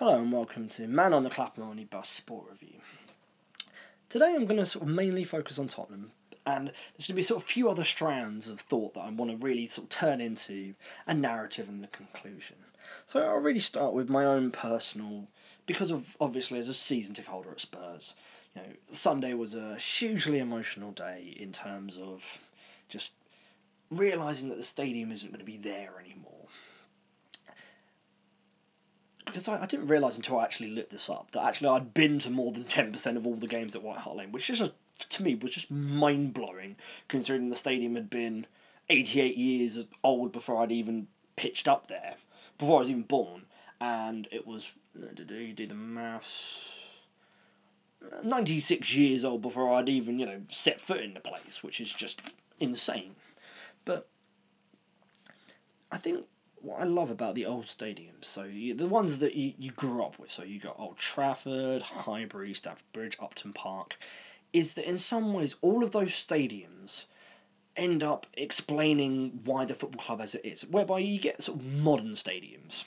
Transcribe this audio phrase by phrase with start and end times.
[0.00, 2.78] Hello and welcome to Man on the Clapham Bus Sport Review.
[4.08, 6.12] Today I'm going to sort of mainly focus on Tottenham,
[6.46, 9.10] and there's going to be sort of a few other strands of thought that I
[9.10, 10.72] want to really sort of turn into
[11.06, 12.56] a narrative and the conclusion.
[13.08, 15.28] So I'll really start with my own personal,
[15.66, 18.14] because of obviously as a season ticket holder at Spurs,
[18.56, 22.22] you know, Sunday was a hugely emotional day in terms of
[22.88, 23.12] just
[23.90, 26.39] realizing that the stadium isn't going to be there anymore
[29.30, 32.18] because I, I didn't realise until I actually looked this up that actually I'd been
[32.20, 35.22] to more than 10% of all the games at White Hart Lane, which just, to
[35.22, 36.76] me was just mind blowing
[37.08, 38.46] considering the stadium had been
[38.88, 42.14] 88 years old before I'd even pitched up there,
[42.58, 43.46] before I was even born.
[43.80, 46.60] And it was, you do the maths?
[48.22, 51.92] 96 years old before I'd even, you know, set foot in the place, which is
[51.92, 52.22] just
[52.58, 53.14] insane.
[53.84, 54.08] But
[55.90, 56.26] I think
[56.62, 60.02] what I love about the old stadiums, so you, the ones that you, you grew
[60.02, 63.96] up with, so you got Old Trafford, Highbury, Stamford Bridge, Upton Park,
[64.52, 67.04] is that in some ways all of those stadiums
[67.76, 71.64] end up explaining why the football club as it is, whereby you get sort of
[71.64, 72.84] modern stadiums,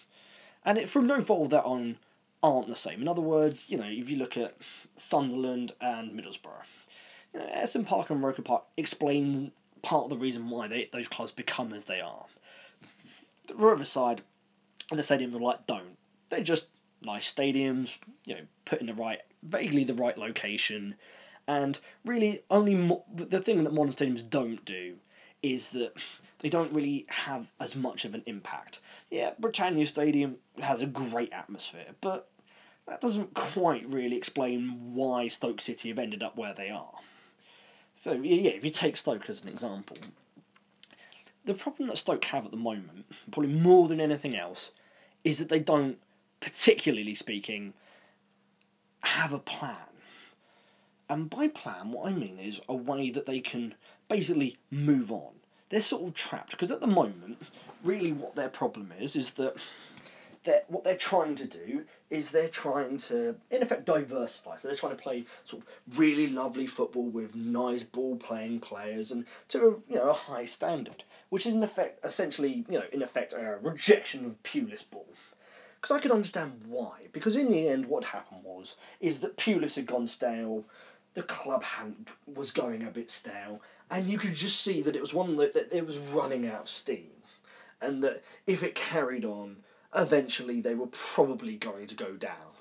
[0.66, 1.98] and it from no fault of their own
[2.42, 3.02] aren't the same.
[3.02, 4.56] In other words, you know, if you look at
[4.96, 6.66] Sunderland and Middlesbrough,
[7.34, 11.08] you know, Ayresome Park and Roker Park explain part of the reason why they, those
[11.08, 12.26] clubs become as they are
[13.48, 14.22] the Riverside
[14.90, 15.98] and the stadiums like don't.
[16.30, 16.68] They're just
[17.02, 20.96] nice stadiums, you know, put in the right, vaguely the right location,
[21.48, 24.96] and really only mo- the thing that modern stadiums don't do
[25.42, 25.94] is that
[26.40, 28.80] they don't really have as much of an impact.
[29.12, 32.30] Yeah, Britannia Stadium has a great atmosphere, but
[32.88, 36.94] that doesn't quite really explain why Stoke City have ended up where they are.
[37.96, 39.98] So yeah, if you take Stoke as an example,
[41.46, 44.72] the problem that Stoke have at the moment, probably more than anything else,
[45.24, 45.98] is that they don't,
[46.40, 47.74] particularly speaking,
[49.02, 49.76] have a plan.
[51.10, 53.76] And by plan, what I mean is a way that they can
[54.08, 55.34] basically move on.
[55.70, 57.38] They're sort of trapped because at the moment,
[57.84, 59.56] really, what their problem is is that
[60.44, 64.58] they're, what they're trying to do is they're trying to, in effect, diversify.
[64.58, 69.12] So they're trying to play sort of really lovely football with nice ball playing players
[69.12, 71.04] and to a, you know a high standard
[71.34, 75.08] which is in effect, essentially, you know, in effect, a rejection of Pulis ball.
[75.82, 77.08] Because I could understand why.
[77.12, 80.64] Because in the end, what happened was is that Pulis had gone stale,
[81.16, 81.96] the club had
[82.28, 85.56] was going a bit stale, and you could just see that it was one that,
[85.56, 87.10] that it was running out of steam,
[87.82, 89.56] and that if it carried on,
[89.96, 92.54] eventually they were probably going to go down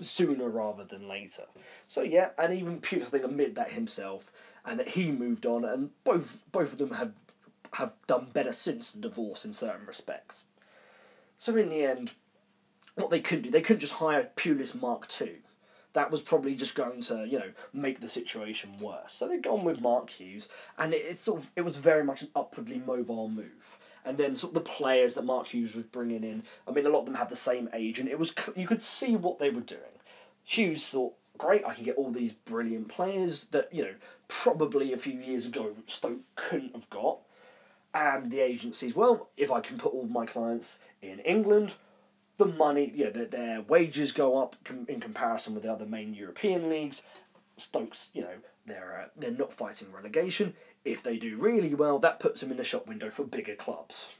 [0.00, 1.46] sooner rather than later.
[1.88, 4.30] So yeah, and even Pulis I think admitted that himself,
[4.64, 7.10] and that he moved on, and both both of them have
[7.74, 10.44] have done better since the divorce in certain respects.
[11.38, 12.12] So in the end,
[12.94, 15.36] what they couldn't do, they couldn't just hire Pulis Mark II.
[15.94, 19.12] That was probably just going to, you know, make the situation worse.
[19.12, 22.22] So they've gone with Mark Hughes, and it, it's sort of it was very much
[22.22, 23.78] an upwardly mobile move.
[24.04, 26.88] And then sort of the players that Mark Hughes was bringing in, I mean, a
[26.88, 29.50] lot of them had the same age, and it was you could see what they
[29.50, 29.80] were doing.
[30.44, 33.94] Hughes thought, great, I can get all these brilliant players that you know
[34.28, 37.18] probably a few years ago Stoke couldn't have got
[37.94, 41.74] and the agencies, well, if I can put all my clients in England,
[42.38, 46.14] the money, yeah, their, their wages go up com- in comparison with the other main
[46.14, 47.02] European leagues.
[47.56, 48.36] Stokes, you know,
[48.66, 50.54] they're uh, they're not fighting relegation.
[50.84, 54.12] If they do really well, that puts them in the shop window for bigger clubs.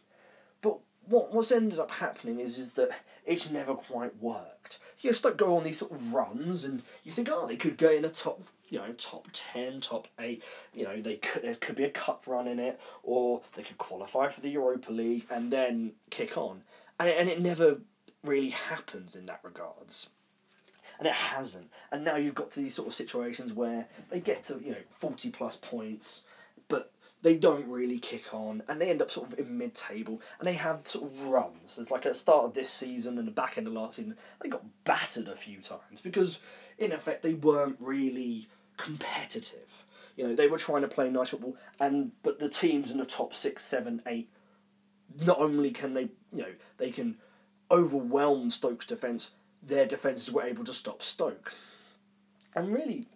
[0.60, 2.90] But what what's ended up happening is is that
[3.24, 4.78] it's never quite worked.
[5.00, 7.78] You know, Stoke go on these sort of runs, and you think, oh, they could
[7.78, 10.42] go in a top you know top ten, top eight.
[10.72, 13.76] You know they could there could be a cup run in it, or they could
[13.76, 16.62] qualify for the Europa League and then kick on,
[16.98, 17.76] and it, and it never
[18.24, 20.08] really happens in that regards.
[20.98, 21.68] And it hasn't.
[21.90, 24.82] And now you've got to these sort of situations where they get to, you know,
[25.00, 26.22] 40 plus points,
[26.68, 30.20] but they don't really kick on and they end up sort of in mid table
[30.38, 31.76] and they have sort of runs.
[31.78, 34.16] It's like at the start of this season and the back end of last season,
[34.40, 36.38] they got battered a few times because
[36.78, 39.68] in effect they weren't really competitive.
[40.16, 43.06] You know, they were trying to play nice football, and but the teams in the
[43.06, 44.28] top six, seven, eight,
[45.20, 47.16] not only can they, you know, they can
[47.70, 49.30] overwhelm Stoke's defence,
[49.62, 51.54] their defences were able to stop Stoke.
[52.54, 53.06] And really,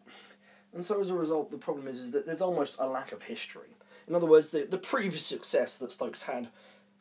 [0.72, 3.22] and so as a result, the problem is, is that there's almost a lack of
[3.22, 3.76] history.
[4.08, 6.48] In other words, the, the previous success that Stokes had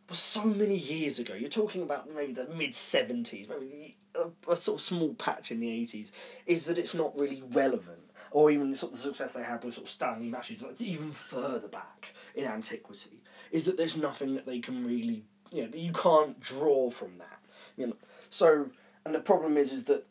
[0.10, 1.34] was so many years ago.
[1.34, 5.60] You're talking about maybe the mid 70s, maybe a, a, sort of small patch in
[5.60, 6.12] the 80s,
[6.46, 8.00] is that it's not really relevant
[8.32, 11.12] or even sort of the success they had with sort of Stanley Matthews, but even
[11.12, 15.94] further back in antiquity, is that there's nothing that they can really, you know, you
[15.94, 17.40] can't draw from that.
[17.78, 17.96] You know,
[18.30, 18.70] so
[19.06, 20.06] And the problem is, is that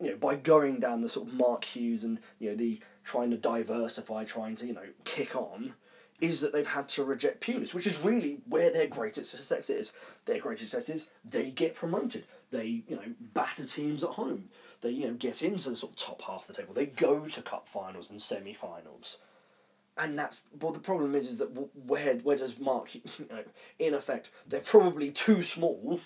[0.00, 3.30] you know by going down the sort of Mark Hughes and you know the trying
[3.30, 5.74] to diversify, trying to you know kick on,
[6.20, 9.92] is that they've had to reject Pulis, which is really where their greatest success is.
[10.24, 12.24] Their greatest success is they get promoted.
[12.50, 14.48] They you know batter teams at home.
[14.80, 16.74] They you know get into the sort of top half of the table.
[16.74, 19.18] They go to cup finals and semi finals.
[19.98, 20.72] And that's well.
[20.72, 21.50] The problem is, is that
[21.86, 22.90] where where does Mark?
[22.94, 23.44] You know,
[23.78, 26.00] in effect, they're probably too small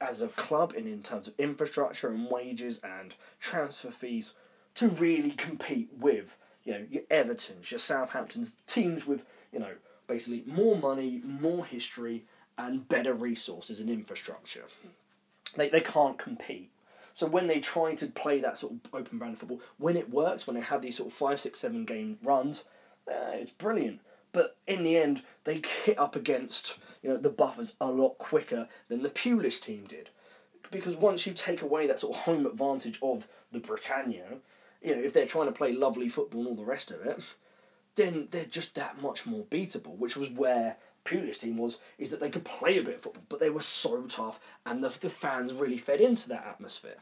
[0.00, 4.32] as a club and in terms of infrastructure and wages and transfer fees
[4.74, 9.74] to really compete with you know your Everton's, your Southamptons, teams with you know
[10.06, 12.24] basically more money, more history,
[12.58, 14.64] and better resources and infrastructure.
[15.56, 16.69] They they can't compete.
[17.14, 20.46] So when they try to play that sort of open brand football, when it works,
[20.46, 22.64] when they have these sort of five, six, seven game runs,
[23.08, 24.00] uh, it's brilliant.
[24.32, 28.68] But in the end, they hit up against you know the buffers a lot quicker
[28.88, 30.10] than the Pulis team did,
[30.70, 34.38] because once you take away that sort of home advantage of the Britannia,
[34.82, 37.20] you know if they're trying to play lovely football and all the rest of it,
[37.96, 39.96] then they're just that much more beatable.
[39.96, 43.24] Which was where Pulis team was is that they could play a bit of football,
[43.28, 46.96] but they were so tough, and the, the fans really fed into that atmosphere.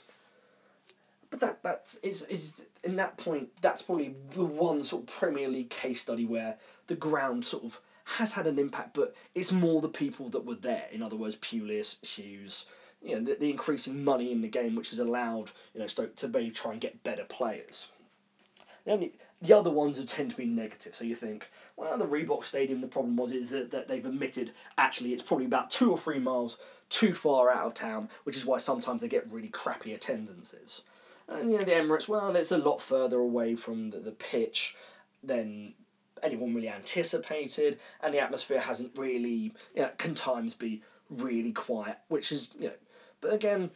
[1.31, 2.53] But that that is is
[2.83, 6.57] in that point that's probably the one sort of Premier League case study where
[6.87, 10.55] the ground sort of has had an impact, but it's more the people that were
[10.55, 10.87] there.
[10.91, 12.65] In other words, Pulis, Hughes,
[13.03, 16.17] you know, the, the increasing money in the game, which has allowed you know Stoke
[16.17, 17.89] to maybe try and get better players.
[18.89, 19.13] The only
[19.43, 20.97] the other ones tend to be negative.
[20.97, 22.81] So you think, well, the Reebok Stadium.
[22.81, 26.19] The problem was is that, that they've admitted actually it's probably about two or three
[26.19, 26.57] miles
[26.89, 30.81] too far out of town, which is why sometimes they get really crappy attendances.
[31.29, 34.75] And you know the Emirates, well, it's a lot further away from the, the pitch
[35.23, 35.75] than
[36.23, 41.99] anyone really anticipated, and the atmosphere hasn't really, you know, can times be really quiet,
[42.09, 42.75] which is, you know,
[43.21, 43.71] but again,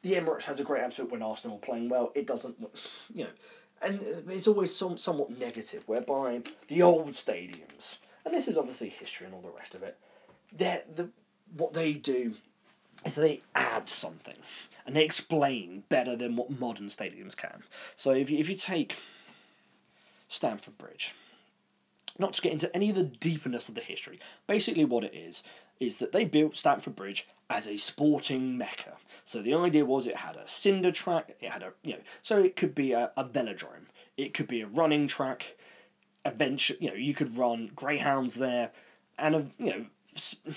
[0.00, 2.12] the Emirates has a great atmosphere when Arsenal are playing well.
[2.14, 2.56] It doesn't,
[3.12, 3.30] you know,
[3.84, 9.26] and it's always some, somewhat negative, whereby the old stadiums, and this is obviously history
[9.26, 9.98] and all the rest of it,
[10.56, 11.08] the
[11.56, 12.34] what they do
[13.04, 14.36] is they add something
[14.86, 17.62] and they explain better than what modern stadiums can.
[17.96, 18.96] So if you, if you take
[20.28, 21.14] Stamford Bridge,
[22.18, 25.42] not to get into any of the deepness of the history, basically what it is
[25.80, 28.94] is that they built Stamford Bridge as a sporting mecca.
[29.24, 32.38] So the idea was it had a cinder track, it had a you know, so
[32.42, 33.86] it could be a, a velodrome,
[34.16, 35.56] it could be a running track.
[36.26, 38.70] Eventually, you know, you could run greyhounds there,
[39.18, 39.86] and a, you know,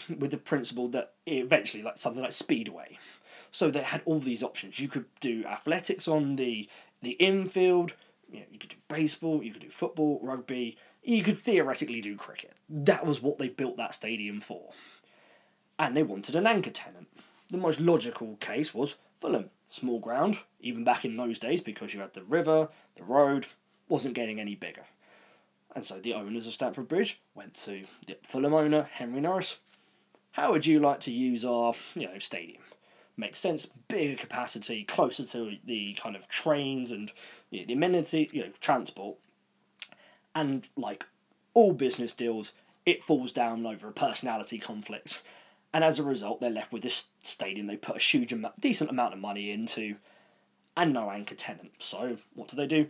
[0.18, 2.98] with the principle that eventually, like something like speedway.
[3.52, 4.80] So they had all these options.
[4.80, 6.70] You could do athletics on the
[7.02, 7.94] the infield.
[8.32, 9.44] You know, you could do baseball.
[9.44, 10.78] You could do football, rugby.
[11.04, 12.54] You could theoretically do cricket.
[12.70, 14.72] That was what they built that stadium for
[15.80, 17.08] and they wanted an anchor tenant.
[17.50, 19.50] The most logical case was Fulham.
[19.70, 23.48] Small ground, even back in those days, because you had the river, the road,
[23.90, 24.86] wasn't getting any bigger.
[25.76, 29.58] And so the owners of Stamford Bridge went to the Fulham owner, Henry Norris.
[30.32, 32.62] How would you like to use our, you know, stadium?
[33.18, 37.12] Makes sense, bigger capacity, closer to the kind of trains and
[37.50, 39.18] you know, the amenity, you know, transport.
[40.34, 41.06] And like
[41.54, 42.54] all business deals,
[42.86, 45.22] it falls down over a personality conflict
[45.74, 49.14] and as a result, they're left with this stadium they put a huge decent amount
[49.14, 49.96] of money into,
[50.76, 51.72] and no anchor tenant.
[51.80, 52.88] So what do they do?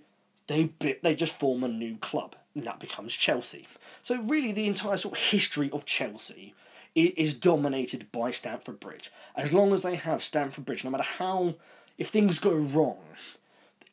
[0.48, 3.68] They they just form a new club, and that becomes Chelsea.
[4.04, 6.54] So really, the entire sort of history of Chelsea
[6.96, 9.12] is dominated by Stamford Bridge.
[9.36, 11.56] As long as they have Stamford Bridge, no matter how,
[11.98, 12.98] if things go wrong,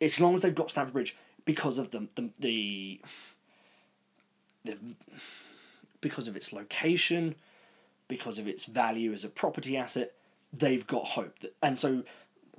[0.00, 3.00] as long as they've got Stamford Bridge because of the the, the,
[4.64, 4.78] the
[6.00, 7.34] because of its location,
[8.08, 10.12] because of its value as a property asset,
[10.52, 11.38] they've got hope.
[11.62, 12.04] And so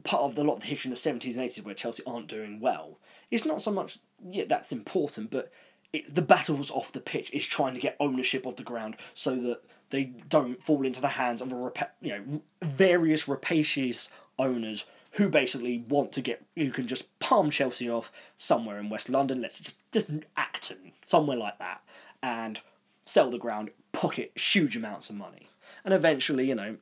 [0.04, 2.28] part of the lot of the history in the seventies and eighties where Chelsea aren't
[2.28, 3.00] doing well,
[3.32, 4.00] it's not so much
[4.30, 5.52] yeah that's important, but
[5.94, 9.36] it, the battles off the pitch is trying to get ownership of the ground so
[9.36, 9.62] that
[9.92, 15.30] they don't fall into the hands of a rep- you know various rapacious owners who
[15.30, 19.42] basically want to get you can just palm Chelsea off somewhere in West London.
[19.42, 21.82] Let's just just Acton somewhere like that
[22.22, 22.60] and
[23.06, 25.48] sell the ground, pocket huge amounts of money.
[25.84, 26.78] And eventually, you know,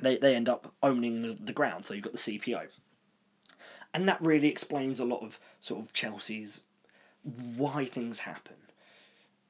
[0.00, 2.66] they, they end up owning the, ground, so you've got the CPO.
[3.94, 6.60] And that really explains a lot of sort of Chelsea's
[7.56, 8.56] why things happen.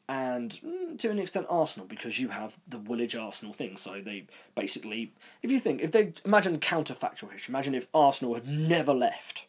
[0.08, 3.76] And mm, to an extent, Arsenal, because you have the Woolwich Arsenal thing.
[3.76, 8.46] So they basically, if you think, if they imagine counterfactual history, imagine if Arsenal had
[8.46, 9.42] never left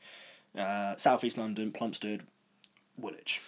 [0.57, 2.23] uh, Southeast London, Plumstead,
[2.97, 3.39] Woolwich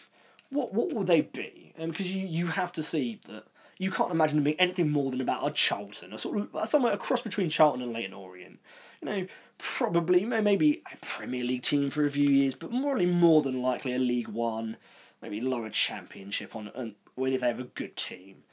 [0.50, 1.74] what what will they be?
[1.78, 3.46] Because um, you, you have to see that
[3.80, 6.94] you can't imagine them being anything more than about a Charlton, a sort of somewhere
[6.94, 8.60] a cross between Charlton and Leyton Orient.
[9.02, 13.42] you know, probably maybe a Premier League team for a few years, but morally more
[13.42, 14.76] than likely a League One,
[15.22, 18.44] maybe lower Championship on, and when if they have a good team.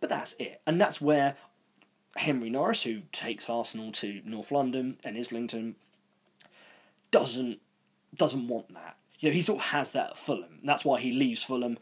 [0.00, 1.36] But that's it, and that's where
[2.16, 5.76] Henry Norris, who takes Arsenal to North London and Islington,
[7.10, 7.60] doesn't
[8.14, 8.96] doesn't want that.
[9.18, 10.60] You know, he sort of has that at Fulham.
[10.64, 11.76] That's why he leaves Fulham,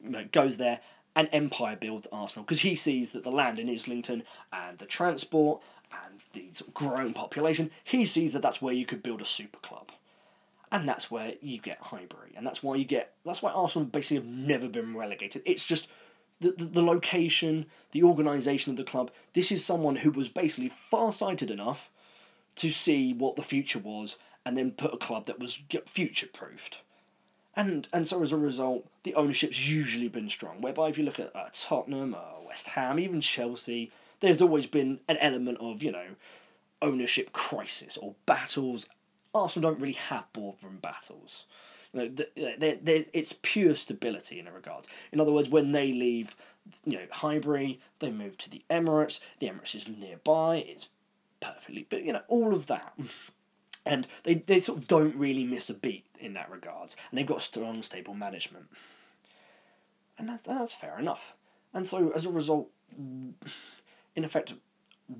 [0.00, 0.80] you know, goes there,
[1.16, 5.62] and Empire builds Arsenal because he sees that the land in Islington and the transport
[5.92, 9.90] and the growing population, he sees that that's where you could build a super club.
[10.72, 14.16] And that's where you get Highbury, and that's why you get that's why Arsenal basically
[14.16, 15.42] have never been relegated.
[15.44, 15.86] It's just
[16.40, 19.12] the, the, the location, the organisation of the club.
[19.34, 21.90] This is someone who was basically far sighted enough
[22.56, 26.78] to see what the future was and then put a club that was future proofed.
[27.56, 30.60] And and so as a result, the ownership's usually been strong.
[30.60, 35.16] Whereby if you look at uh, Tottenham, West Ham, even Chelsea, there's always been an
[35.18, 36.06] element of you know
[36.82, 38.86] ownership crisis or battles.
[39.34, 41.46] Arsenal don't really have boardroom battles.
[41.92, 42.24] You know,
[42.58, 44.88] they're, they're, it's pure stability in a regards.
[45.12, 46.34] In other words, when they leave,
[46.84, 49.20] you know, Highbury, they move to the Emirates.
[49.38, 50.56] The Emirates is nearby.
[50.56, 50.88] It's
[51.40, 52.94] perfectly, but you know, all of that
[53.86, 57.26] and they, they sort of don't really miss a beat in that regards, and they've
[57.26, 58.66] got strong, stable management,
[60.18, 61.34] and that, that's fair enough.
[61.72, 64.54] And so, as a result, in effect,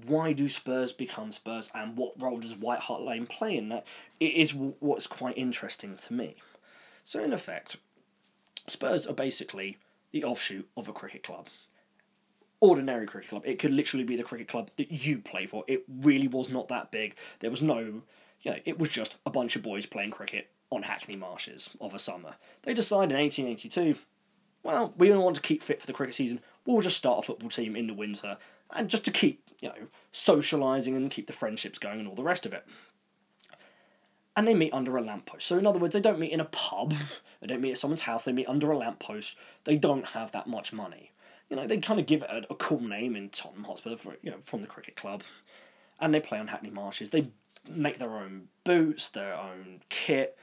[0.06, 3.84] why do Spurs become Spurs, and what role does White Hart Lane play in that?
[4.20, 6.36] It is what's quite interesting to me.
[7.04, 7.76] So, in effect,
[8.66, 9.78] Spurs are basically
[10.12, 11.48] the offshoot of a cricket club
[12.64, 13.42] ordinary cricket club.
[13.44, 15.64] It could literally be the cricket club that you play for.
[15.66, 17.14] It really was not that big.
[17.40, 18.02] There was no
[18.44, 21.94] you know, it was just a bunch of boys playing cricket on Hackney Marshes of
[21.94, 22.34] a summer.
[22.62, 23.98] They decided in 1882,
[24.62, 26.40] well, we don't want to keep fit for the cricket season.
[26.66, 28.36] We'll just start a football team in the winter,
[28.70, 29.74] and just to keep, you know,
[30.12, 32.64] socialising and keep the friendships going and all the rest of it.
[34.36, 35.46] And they meet under a lamppost.
[35.46, 36.94] So, in other words, they don't meet in a pub,
[37.40, 39.36] they don't meet at someone's house, they meet under a lamppost.
[39.64, 41.12] They don't have that much money.
[41.48, 44.16] You know, they kind of give it a, a cool name in Tottenham Hotspur, for,
[44.22, 45.22] you know, from the cricket club.
[46.00, 47.10] And they play on Hackney Marshes.
[47.10, 47.30] They
[47.68, 50.36] make their own boots, their own kit.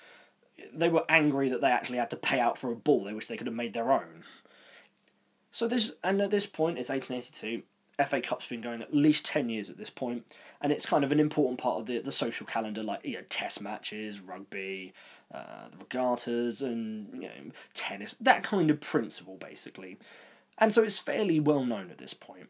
[0.74, 3.04] They were angry that they actually had to pay out for a ball.
[3.04, 4.24] They wish they could have made their own.
[5.52, 7.64] So this, and at this point, it's 1882.
[8.06, 10.26] FA Cup's been going at least 10 years at this point,
[10.62, 13.24] and it's kind of an important part of the, the social calendar, like you know,
[13.30, 14.94] test matches, rugby,
[15.34, 19.98] uh, the regattas, and you know, tennis, that kind of principle, basically.
[20.58, 22.50] And so it's fairly well known at this point.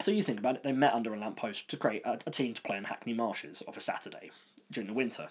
[0.00, 2.54] So you think about it, they met under a lamppost to create a, a team
[2.54, 4.30] to play in Hackney Marshes of a Saturday
[4.70, 5.28] during the winter.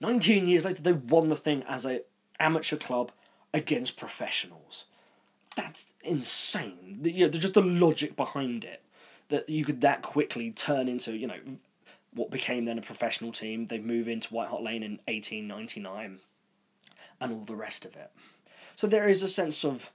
[0.00, 2.02] 19 years later, they won the thing as a
[2.40, 3.12] amateur club
[3.52, 4.84] against professionals.
[5.56, 6.98] That's insane.
[7.02, 8.82] The, you know, just the logic behind it
[9.28, 11.38] that you could that quickly turn into, you know,
[12.14, 13.66] what became then a professional team.
[13.66, 16.20] They move into White Hart Lane in 1899
[17.20, 18.10] and all the rest of it.
[18.76, 19.90] So there is a sense of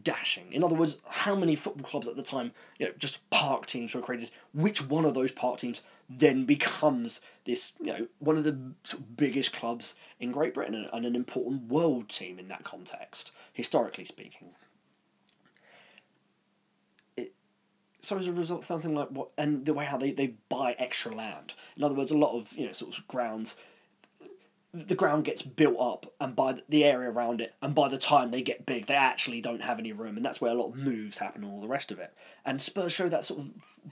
[0.00, 0.52] dashing.
[0.52, 3.94] In other words, how many football clubs at the time, you know, just park teams
[3.94, 4.30] were created?
[4.54, 9.52] Which one of those park teams then becomes this, you know, one of the biggest
[9.52, 14.50] clubs in Great Britain and an important world team in that context, historically speaking?
[18.02, 21.14] So as a result, something like what, and the way how they, they buy extra
[21.14, 21.54] land.
[21.76, 23.54] In other words, a lot of you know sort of grounds
[24.74, 28.30] the ground gets built up and by the area around it and by the time
[28.30, 30.76] they get big they actually don't have any room and that's where a lot of
[30.76, 32.14] moves happen and all the rest of it.
[32.46, 33.48] And spurs show that sort of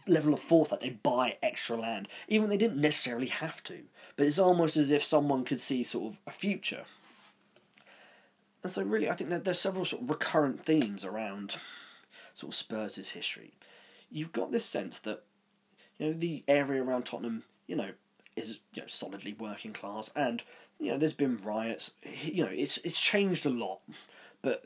[0.07, 3.81] level of force that they buy extra land even they didn't necessarily have to
[4.17, 6.85] but it's almost as if someone could see sort of a future.
[8.63, 11.57] And so really i think that there's several sort of recurrent themes around
[12.33, 13.53] sort of spurs' history.
[14.11, 15.25] You've got this sense that
[15.99, 17.91] you know the area around tottenham you know
[18.37, 20.43] is you know solidly working class and
[20.81, 21.93] you know, there's been riots.
[22.23, 23.83] You know, it's it's changed a lot,
[24.43, 24.65] but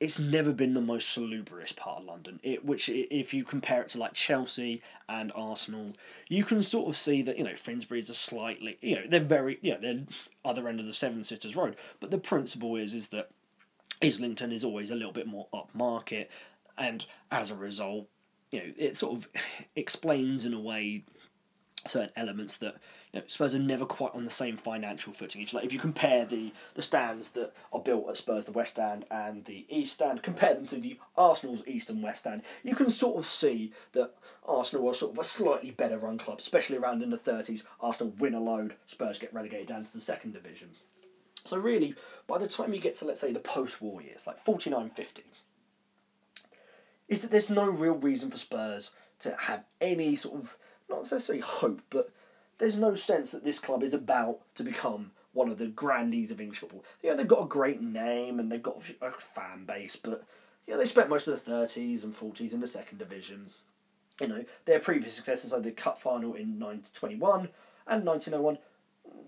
[0.00, 2.40] it's never been the most salubrious part of London.
[2.42, 5.92] It which if you compare it to like Chelsea and Arsenal,
[6.28, 9.60] you can sort of see that you know Finsbury's are slightly you know they're very
[9.62, 10.02] yeah they're
[10.44, 13.30] other end of the Seven Sisters Road, but the principle is is that
[14.02, 16.26] Islington is always a little bit more upmarket,
[16.76, 18.08] and as a result,
[18.50, 19.28] you know it sort of
[19.76, 21.04] explains in a way
[21.86, 22.74] certain elements that
[23.12, 25.42] you know, Spurs are never quite on the same financial footing.
[25.42, 28.74] If, like, if you compare the, the stands that are built at Spurs, the West
[28.74, 32.74] Stand and the East Stand, compare them to the Arsenal's East and West Stand, you
[32.74, 34.14] can sort of see that
[34.46, 37.64] Arsenal are sort of a slightly better run club, especially around in the 30s.
[37.80, 40.70] Arsenal win a load, Spurs get relegated down to the second division.
[41.44, 41.94] So really,
[42.26, 45.18] by the time you get to, let's say, the post-war years, like 49-50,
[47.08, 50.56] is that there's no real reason for Spurs to have any sort of
[50.88, 52.10] not necessarily hope, but
[52.62, 56.40] there's no sense that this club is about to become one of the grandees of
[56.40, 56.84] English football.
[57.02, 60.22] Yeah, they've got a great name and they've got a fan base, but
[60.68, 63.50] yeah, they spent most of the 30s and 40s in the second division.
[64.20, 67.48] You know, their previous successes like the cup final in 1921
[67.88, 68.58] and 1901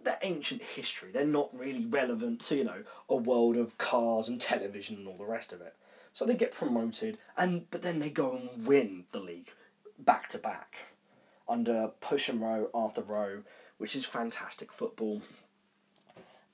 [0.05, 1.11] they're ancient history.
[1.11, 5.17] They're not really relevant to, you know, a world of cars and television and all
[5.17, 5.75] the rest of it.
[6.13, 9.51] So they get promoted and but then they go and win the league
[9.99, 10.94] back to back
[11.49, 13.43] under Pusham Rowe, Arthur Rowe,
[13.79, 15.23] which is fantastic football.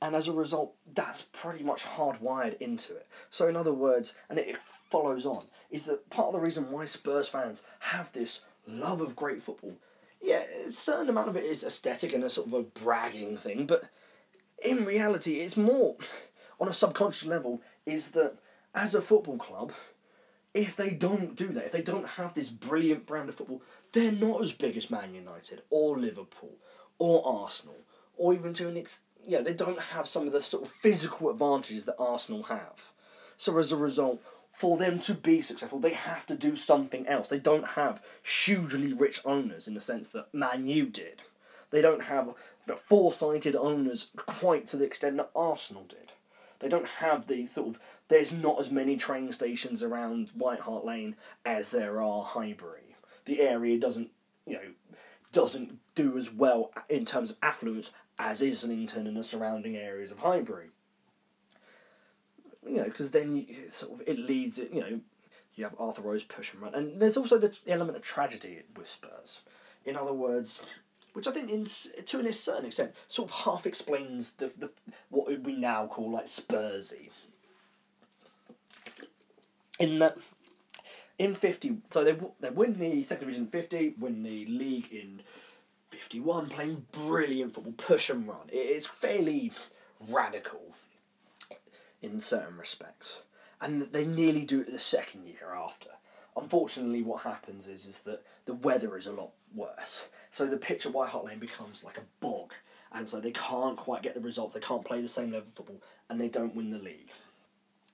[0.03, 3.07] And as a result, that's pretty much hardwired into it.
[3.29, 4.57] So, in other words, and it
[4.91, 9.15] follows on, is that part of the reason why Spurs fans have this love of
[9.15, 9.77] great football
[10.21, 13.67] yeah, a certain amount of it is aesthetic and a sort of a bragging thing,
[13.67, 13.85] but
[14.63, 15.97] in reality, it's more
[16.61, 17.63] on a subconscious level.
[17.87, 18.35] Is that
[18.75, 19.73] as a football club,
[20.53, 24.13] if they don't do that, if they don't have this brilliant brand of football, they're
[24.13, 26.57] not as big as Man United or Liverpool
[26.99, 27.77] or Arsenal
[28.21, 31.31] or even to an extent, yeah, they don't have some of the sort of physical
[31.31, 32.75] advantages that Arsenal have.
[33.39, 34.21] So as a result,
[34.53, 37.29] for them to be successful, they have to do something else.
[37.29, 41.23] They don't have hugely rich owners in the sense that Man U did.
[41.71, 42.35] They don't have
[42.67, 46.13] the foresighted owners quite to the extent that Arsenal did.
[46.59, 47.81] They don't have the sort of.
[48.09, 51.17] There's not as many train stations around White Hart Lane
[51.47, 52.80] as there are Highbury.
[53.31, 54.11] The area doesn't,
[54.47, 54.69] you know,
[55.33, 60.19] doesn't do as well in terms of affluence as Islington and the surrounding areas of
[60.19, 60.71] Highbury
[62.67, 64.73] you know, because then you, sort of it leads it.
[64.73, 65.01] You know,
[65.55, 68.89] you have Arthur Rowe's push and run, and there's also the element of tragedy with
[68.89, 69.41] Spurs.
[69.85, 70.61] In other words,
[71.15, 74.71] which I think, in, to a certain extent, sort of half explains the, the
[75.09, 77.11] what we now call like Spursy.
[79.79, 80.19] In that,
[81.21, 85.23] in fifty, so they they win the second division in fifty, win the league in
[85.91, 88.49] fifty one, playing brilliant football, push and run.
[88.49, 89.53] It is fairly
[90.09, 90.75] radical
[92.01, 93.19] in certain respects.
[93.61, 95.91] And they nearly do it the second year after.
[96.35, 100.05] Unfortunately, what happens is, is that the weather is a lot worse.
[100.33, 102.55] So the pitch at White Hart Lane becomes like a bog.
[102.93, 104.55] And so they can't quite get the results.
[104.55, 105.83] They can't play the same level of football.
[106.09, 107.11] And they don't win the league.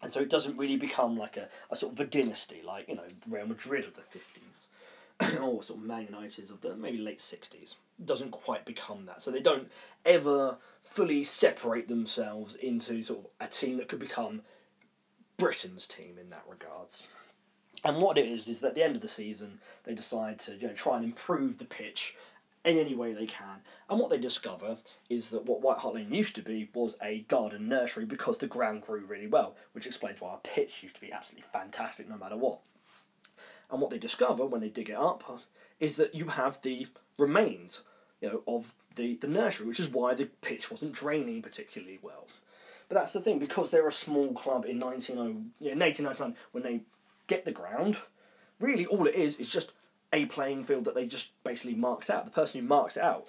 [0.07, 2.95] And so it doesn't really become like a, a sort of a dynasty, like, you
[2.95, 5.41] know, Real Madrid of the 50s.
[5.43, 7.75] or sort of Man United of the maybe late 60s.
[8.05, 9.21] Doesn't quite become that.
[9.21, 9.69] So they don't
[10.05, 14.43] ever fully separate themselves into sort of a team that could become
[15.39, 17.03] Britain's team in that regards.
[17.85, 20.55] And what it is is that at the end of the season they decide to
[20.55, 22.15] you know try and improve the pitch
[22.67, 23.63] in any way they can.
[23.89, 24.77] And what they discover
[25.09, 28.47] is that what White Hart Lane used to be was a garden nursery because the
[28.47, 32.19] ground grew really well, which explains why our pitch used to be absolutely fantastic no
[32.19, 32.59] matter what.
[33.71, 35.43] And what they discover when they dig it up
[35.81, 37.83] is that you have the remains,
[38.21, 42.27] you know, of the, the nursery, which is why the pitch wasn't draining particularly well.
[42.89, 46.63] But that's the thing, because they're a small club in 1900, yeah, in 1899, when
[46.63, 46.83] they
[47.27, 47.99] get the ground,
[48.61, 49.73] really all it is is just
[50.17, 52.25] a playing field that they just basically marked out.
[52.25, 53.27] The person who marks it out,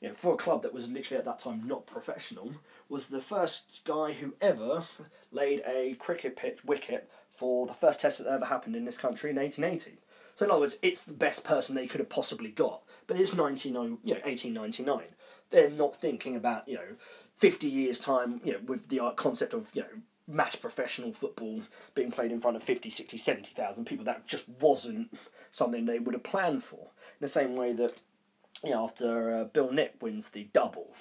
[0.00, 2.52] you know, for a club that was literally at that time not professional,
[2.88, 4.84] was the first guy who ever
[5.30, 9.30] laid a cricket pitch wicket for the first test that ever happened in this country
[9.30, 9.98] in 1880.
[10.36, 12.82] So in other words, it's the best person they could have possibly got.
[13.06, 15.02] But it's 19, you know, 1899.
[15.50, 16.96] They're not thinking about, you know,
[17.38, 19.88] 50 years' time, you know, with the uh, concept of, you know,
[20.26, 21.62] mass professional football
[21.94, 24.04] being played in front of 50, 60, 70,000 people.
[24.04, 25.16] That just wasn't
[25.50, 26.78] something they would have planned for.
[26.78, 28.00] In the same way that,
[28.64, 30.94] you know, after uh, Bill Nick wins the double,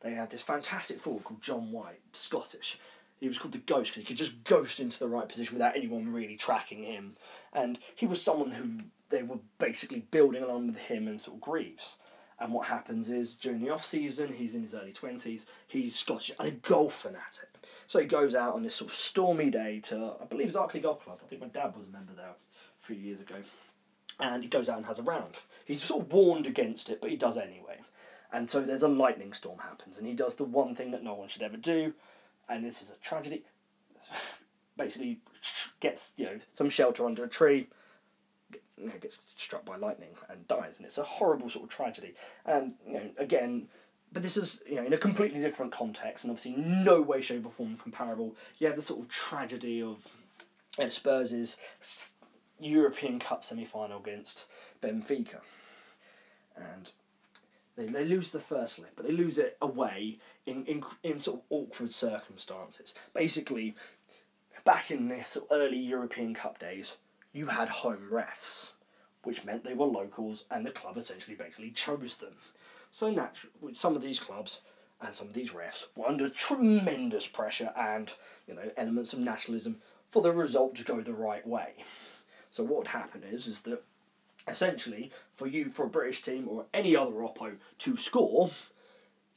[0.00, 2.78] they had this fantastic forward called John White, Scottish,
[3.24, 5.76] he was called the Ghost because he could just ghost into the right position without
[5.76, 7.16] anyone really tracking him.
[7.54, 11.40] And he was someone who they were basically building along with him and sort of
[11.40, 11.96] Greaves.
[12.38, 15.46] And what happens is during the off season, he's in his early twenties.
[15.66, 17.53] He's Scottish and a golf fanatic.
[17.86, 20.82] So he goes out on this sort of stormy day to, I believe, it's Arkley
[20.82, 21.18] Golf Club.
[21.22, 23.36] I think my dad was a member there a few years ago.
[24.20, 25.34] And he goes out and has a round.
[25.64, 27.78] He's sort of warned against it, but he does anyway.
[28.32, 31.14] And so there's a lightning storm happens, and he does the one thing that no
[31.14, 31.94] one should ever do,
[32.48, 33.44] and this is a tragedy.
[34.76, 35.20] Basically,
[35.78, 37.68] gets you know some shelter under a tree,
[38.76, 42.14] you know, gets struck by lightning and dies, and it's a horrible sort of tragedy.
[42.44, 43.68] And you know, again,
[44.14, 47.44] but this is you know in a completely different context, and obviously no way, shape,
[47.44, 48.34] or form comparable.
[48.58, 49.98] You have the sort of tragedy of
[50.78, 51.56] you know, Spurs'
[52.58, 54.46] European Cup semi final against
[54.82, 55.40] Benfica,
[56.56, 56.90] and
[57.76, 61.38] they, they lose the first leg, but they lose it away in, in, in sort
[61.38, 62.94] of awkward circumstances.
[63.12, 63.74] Basically,
[64.64, 66.94] back in the sort of early European Cup days,
[67.32, 68.68] you had home refs.
[69.24, 72.34] which meant they were locals, and the club essentially basically chose them.
[72.94, 74.60] So naturally, some of these clubs
[75.00, 78.12] and some of these refs were under tremendous pressure and
[78.46, 81.72] you know elements of nationalism for the result to go the right way.
[82.52, 83.82] So what would happen is is that
[84.46, 88.52] essentially for you for a British team or any other oppo to score,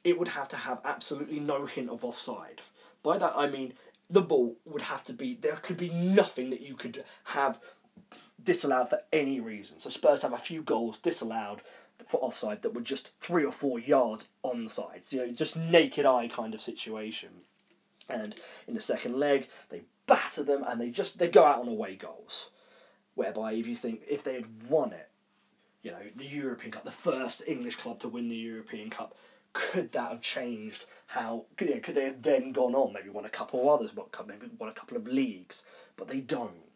[0.04, 2.62] it would have to have absolutely no hint of offside.
[3.02, 3.74] By that I mean
[4.08, 7.58] the ball would have to be there could be nothing that you could have
[8.44, 9.80] disallowed for any reason.
[9.80, 11.64] So Spurs have a few goals disallowed
[12.06, 15.12] for offside that were just three or four yards onside.
[15.12, 17.30] You know, just naked eye kind of situation.
[18.10, 18.36] And
[18.68, 21.96] in the second leg, they batter them and they just they go out on away
[21.96, 22.50] goals.
[23.16, 25.10] Whereby if you think if they had won it,
[25.82, 29.16] you know, the European Cup, the first English club to win the European Cup,
[29.54, 33.26] could that have changed how you know, could they have then gone on, maybe won
[33.26, 33.92] a couple of others,
[34.28, 35.64] maybe won a couple of leagues,
[35.96, 36.67] but they don't.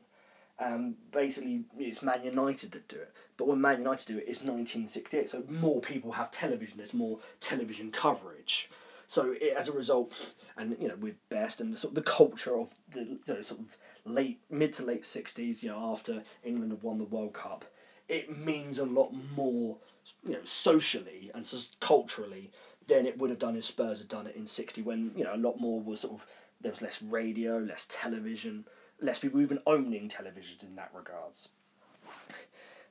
[0.59, 3.11] Um, basically, it's Man United that do it.
[3.37, 6.77] But when Man United do it, it's 1968, so more people have television.
[6.77, 8.69] There's more television coverage.
[9.07, 10.13] So it, as a result,
[10.57, 13.41] and you know, with Best and the sort of the culture of the you know,
[13.41, 17.33] sort of late mid to late 60s, you know, after England have won the World
[17.33, 17.65] Cup,
[18.07, 19.77] it means a lot more,
[20.25, 22.51] you know, socially and just culturally
[22.87, 25.35] than it would have done if Spurs had done it in 60 when, you know,
[25.35, 26.25] a lot more was sort of
[26.59, 28.65] there was less radio, less television
[29.01, 31.49] less people even owning televisions in that regards.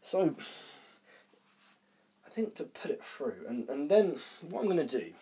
[0.02, 0.34] So,
[2.26, 4.16] I think to put it through, and, and then
[4.48, 5.12] what I'm going to do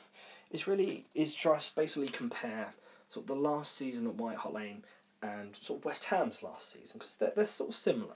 [0.50, 2.74] is really is just basically compare
[3.08, 4.84] sort of the last season at White Hart Lane
[5.22, 8.14] and sort of West Ham's last season because they're, they're sort of similar.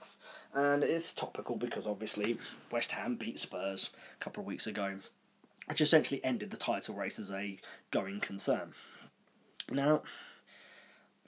[0.55, 2.39] And it's topical because obviously
[2.71, 4.99] West Ham beat Spurs a couple of weeks ago,
[5.67, 7.59] which essentially ended the title race as a
[7.91, 8.73] going concern.
[9.71, 10.03] Now,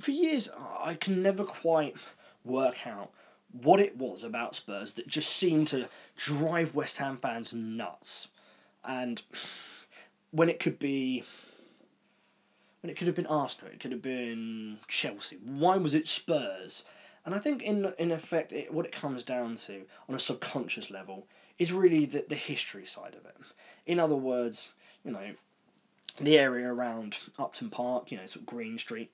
[0.00, 0.48] for years,
[0.80, 1.96] I can never quite
[2.44, 3.10] work out
[3.52, 8.28] what it was about Spurs that just seemed to drive West Ham fans nuts.
[8.84, 9.22] And
[10.30, 11.24] when it could be.
[12.80, 15.38] When it could have been Arsenal, it could have been Chelsea.
[15.42, 16.84] Why was it Spurs?
[17.24, 20.90] And I think, in in effect, it, what it comes down to on a subconscious
[20.90, 21.26] level
[21.58, 23.36] is really the, the history side of it.
[23.86, 24.68] In other words,
[25.02, 25.30] you know,
[26.20, 29.10] the area around Upton Park, you know, sort of Green Street,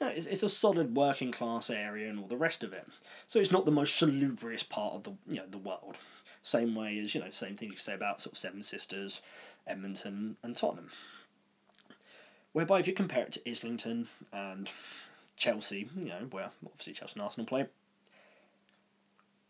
[0.00, 2.86] it's, it's a solid working class area and all the rest of it.
[3.26, 5.98] So it's not the most salubrious part of the you know the world.
[6.42, 9.20] Same way as you know, same thing you say about sort of Seven Sisters,
[9.66, 10.90] Edmonton, and Tottenham.
[12.52, 14.70] Whereby if you compare it to Islington and
[15.36, 17.66] Chelsea, you know, where obviously Chelsea and Arsenal play,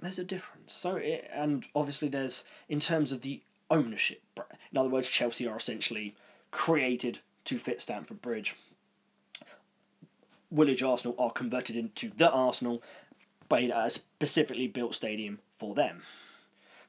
[0.01, 0.73] there's a difference.
[0.73, 4.23] So it, and obviously there's in terms of the ownership.
[4.73, 6.15] In other words, Chelsea are essentially
[6.51, 8.55] created to fit Stamford Bridge
[10.51, 12.83] Woolwich Arsenal are converted into the Arsenal
[13.49, 16.03] by a specifically built stadium for them.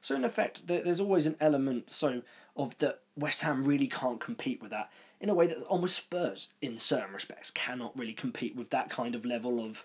[0.02, 2.22] So in effect, there's always an element so
[2.56, 6.48] of that West Ham really can't compete with that in a way that almost Spurs,
[6.62, 9.84] in certain respects, cannot really compete with that kind of level of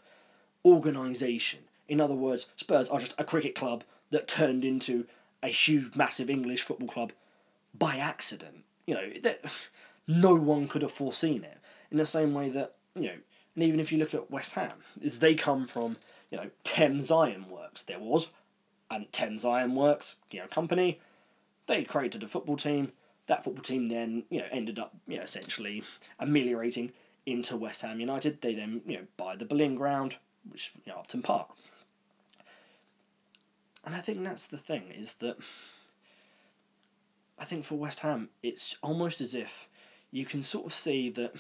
[0.64, 1.60] organisation.
[1.90, 5.06] In other words, Spurs are just a cricket club that turned into
[5.44, 7.12] a huge, massive English football club
[7.78, 8.64] by accident.
[8.88, 9.12] You know,
[10.08, 11.58] no one could have foreseen it.
[11.92, 13.18] In the same way that you know
[13.56, 15.98] and even if you look at West Ham, they come from
[16.30, 17.84] you know Thames Iron Works.
[17.84, 18.30] There was,
[18.92, 21.00] and Thames Iron Works, you know, company.
[21.68, 22.92] They created a football team.
[23.28, 25.84] That football team then you know ended up you know essentially
[26.20, 26.92] ameliorating
[27.26, 28.42] into West Ham United.
[28.42, 30.18] They then you know buy the Boleyn Ground,
[30.50, 31.50] which you know Upton Park.
[33.86, 35.38] And I think that's the thing is that
[37.40, 39.68] I think for West Ham it's almost as if
[40.12, 41.36] you can sort of see that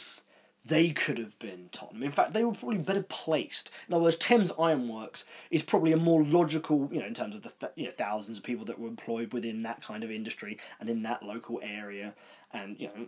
[0.67, 2.01] they could have been Tottenham.
[2.01, 3.69] In fact, they were probably better placed.
[3.87, 7.43] In other words, Thames Ironworks is probably a more logical, you know, in terms of
[7.43, 10.57] the th- you know, thousands of people that were employed within that kind of industry
[10.79, 12.15] and in that local area,
[12.51, 13.07] and you know,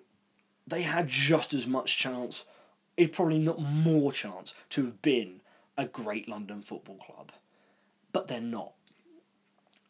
[0.68, 2.44] they had just as much chance,
[2.96, 5.42] if probably not more chance, to have been
[5.78, 7.32] a great London football club,
[8.12, 8.74] but they're not.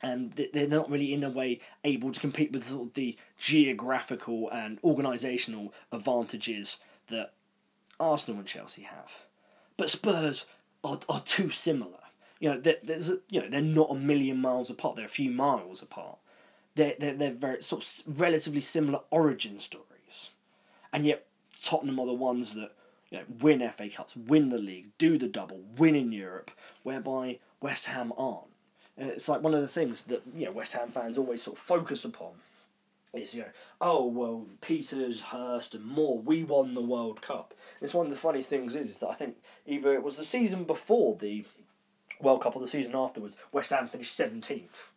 [0.01, 4.47] And they're not really, in a way, able to compete with sort of the geographical
[4.51, 6.77] and organisational advantages
[7.07, 7.33] that
[7.99, 9.11] Arsenal and Chelsea have.
[9.75, 10.45] But Spurs
[10.83, 11.99] are, are too similar.
[12.39, 14.95] You know, there's a, you know they're not a million miles apart.
[14.95, 16.19] They're a few miles apart.
[16.75, 20.29] They're they're, they're very sort of relatively similar origin stories,
[20.93, 21.25] and yet
[21.63, 22.73] Tottenham are the ones that
[23.09, 26.51] you know win FA Cups, win the league, do the double, win in Europe,
[26.83, 28.45] whereby West Ham aren't.
[28.97, 31.57] And it's like one of the things that you know West Ham fans always sort
[31.57, 32.33] of focus upon
[33.13, 33.49] is you know
[33.81, 37.53] oh well Peters, Hurst, and Moore we won the World Cup.
[37.81, 40.25] It's one of the funny things is, is that I think either it was the
[40.25, 41.45] season before the
[42.21, 44.91] World Cup or the season afterwards, West Ham finished seventeenth.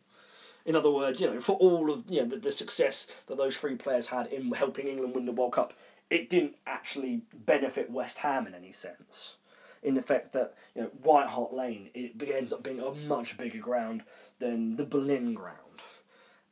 [0.67, 3.57] In other words, you know, for all of you know the, the success that those
[3.57, 5.75] three players had in helping England win the World Cup,
[6.11, 9.35] it didn't actually benefit West Ham in any sense.
[9.83, 13.39] In the fact that you know White Hart Lane it ends up being a much
[13.39, 14.03] bigger ground
[14.39, 15.81] than the Boleyn ground,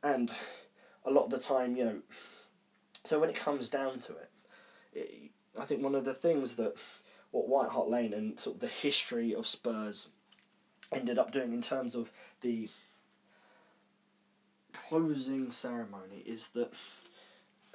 [0.01, 0.31] and
[1.09, 1.99] a lot of the time, you know,
[3.03, 4.29] so when it comes down to it,
[4.93, 6.75] it I think one of the things that
[7.31, 10.09] what White Hart Lane and sort of the history of Spurs
[10.91, 12.69] ended up doing in terms of the
[14.87, 16.71] closing ceremony is that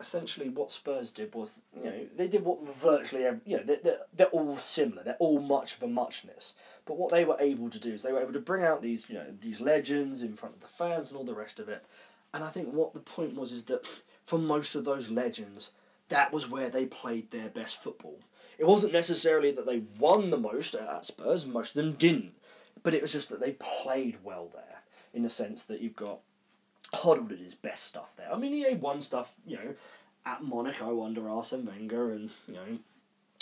[0.01, 3.79] essentially what Spurs did was you know they did what virtually every, you know they're,
[3.83, 6.55] they're, they're all similar they're all much of a muchness.
[6.85, 9.05] But what they were able to do is they were able to bring out these
[9.09, 11.85] you know these legends in front of the fans and all the rest of it
[12.35, 13.87] and I think what the point was is that
[14.27, 15.71] for most of those legends
[16.09, 18.19] that was where they played their best football
[18.59, 22.33] it wasn't necessarily that they won the most at Spurs most of them didn't
[22.83, 24.83] but it was just that they played well there
[25.15, 26.19] in the sense that you've got
[26.93, 28.33] Hoddle did his best stuff there.
[28.33, 29.75] I mean, he had won stuff, you know,
[30.27, 32.79] at Monaco under Arsene Wenger and, you know,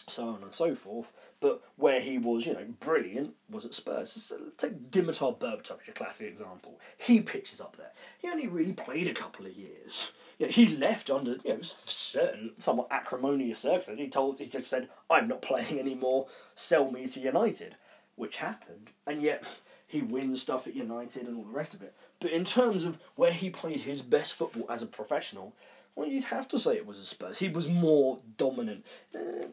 [0.08, 1.12] so on and so forth.
[1.40, 4.12] But where he was, you know, brilliant was at Spurs.
[4.12, 6.78] So take Dimitar Berbatov as a classic example.
[6.98, 7.90] He pitches up there.
[8.18, 10.10] He only really played a couple of years.
[10.38, 14.04] You know, he left under you know certain somewhat acrimonious circumstances.
[14.04, 16.28] He told he just said, "I'm not playing anymore.
[16.54, 17.76] Sell me to United,"
[18.16, 19.44] which happened, and yet
[19.86, 21.94] he wins stuff at United and all the rest of it.
[22.18, 25.54] But in terms of where he played his best football as a professional,
[25.94, 27.38] well, you'd have to say it was a Spurs.
[27.38, 28.86] He was more dominant.
[29.14, 29.48] Uh,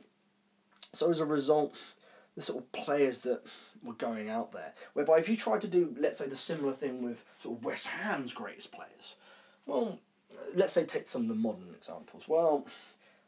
[0.94, 1.74] so as a result,
[2.36, 3.42] the sort of players that
[3.84, 7.02] were going out there, whereby if you tried to do, let's say, the similar thing
[7.02, 9.16] with sort of West Ham's greatest players,
[9.66, 10.00] well,
[10.56, 12.28] let's say take some of the modern examples.
[12.28, 12.66] Well,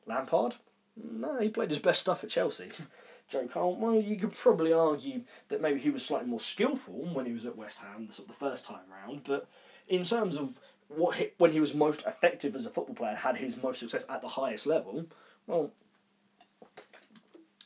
[0.05, 0.55] Lampard,
[0.95, 2.69] no, he played his best stuff at Chelsea.
[3.29, 7.25] Joe Cole, well, you could probably argue that maybe he was slightly more skillful when
[7.25, 9.21] he was at West Ham, the sort of the first time round.
[9.23, 9.47] But
[9.87, 10.49] in terms of
[10.89, 13.79] what he, when he was most effective as a football player, and had his most
[13.79, 15.05] success at the highest level,
[15.47, 15.71] well,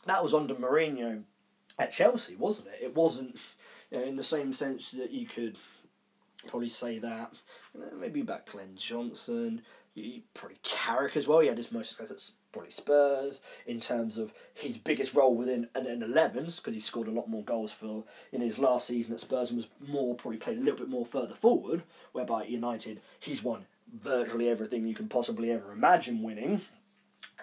[0.06, 1.24] that was under Mourinho
[1.80, 2.84] at Chelsea, wasn't it?
[2.84, 3.38] It wasn't
[3.92, 5.58] you know, in the same sense that you could
[6.48, 7.34] probably say that.
[8.00, 9.62] Maybe about Glenn Johnson,
[9.96, 11.40] you, probably Carrick as well.
[11.40, 15.68] He had his most success at probably Spurs in terms of his biggest role within
[15.76, 19.14] an, an 11s because he scored a lot more goals for in his last season
[19.14, 21.84] at Spurs and was more probably played a little bit more further forward.
[22.12, 26.62] Whereby at United he's won virtually everything you can possibly ever imagine winning.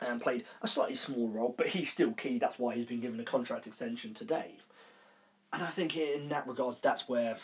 [0.07, 2.39] And played a slightly small role, but he's still key.
[2.39, 4.57] That's why he's been given a contract extension today.
[5.53, 7.37] And I think in that regards, that's where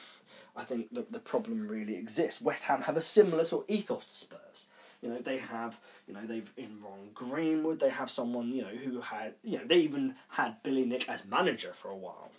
[0.56, 2.40] I think the, the problem really exists.
[2.40, 4.66] West Ham have a similar sort of ethos to Spurs.
[5.02, 8.68] You know, they have, you know, they've in Ron Greenwood, they have someone, you know,
[8.68, 12.30] who had, you know, they even had Billy Nick as manager for a while.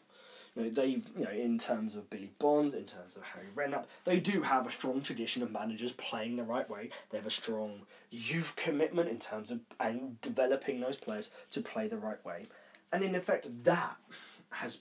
[0.60, 3.86] You know, they've, you know, in terms of Billy Bonds, in terms of Harry Redknapp,
[4.04, 6.90] they do have a strong tradition of managers playing the right way.
[7.10, 11.88] They have a strong youth commitment in terms of and developing those players to play
[11.88, 12.48] the right way.
[12.92, 13.96] And in effect, that
[14.50, 14.80] has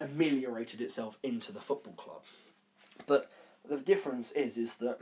[0.00, 2.22] ameliorated itself into the football club.
[3.06, 3.30] But
[3.68, 4.98] the difference is, is that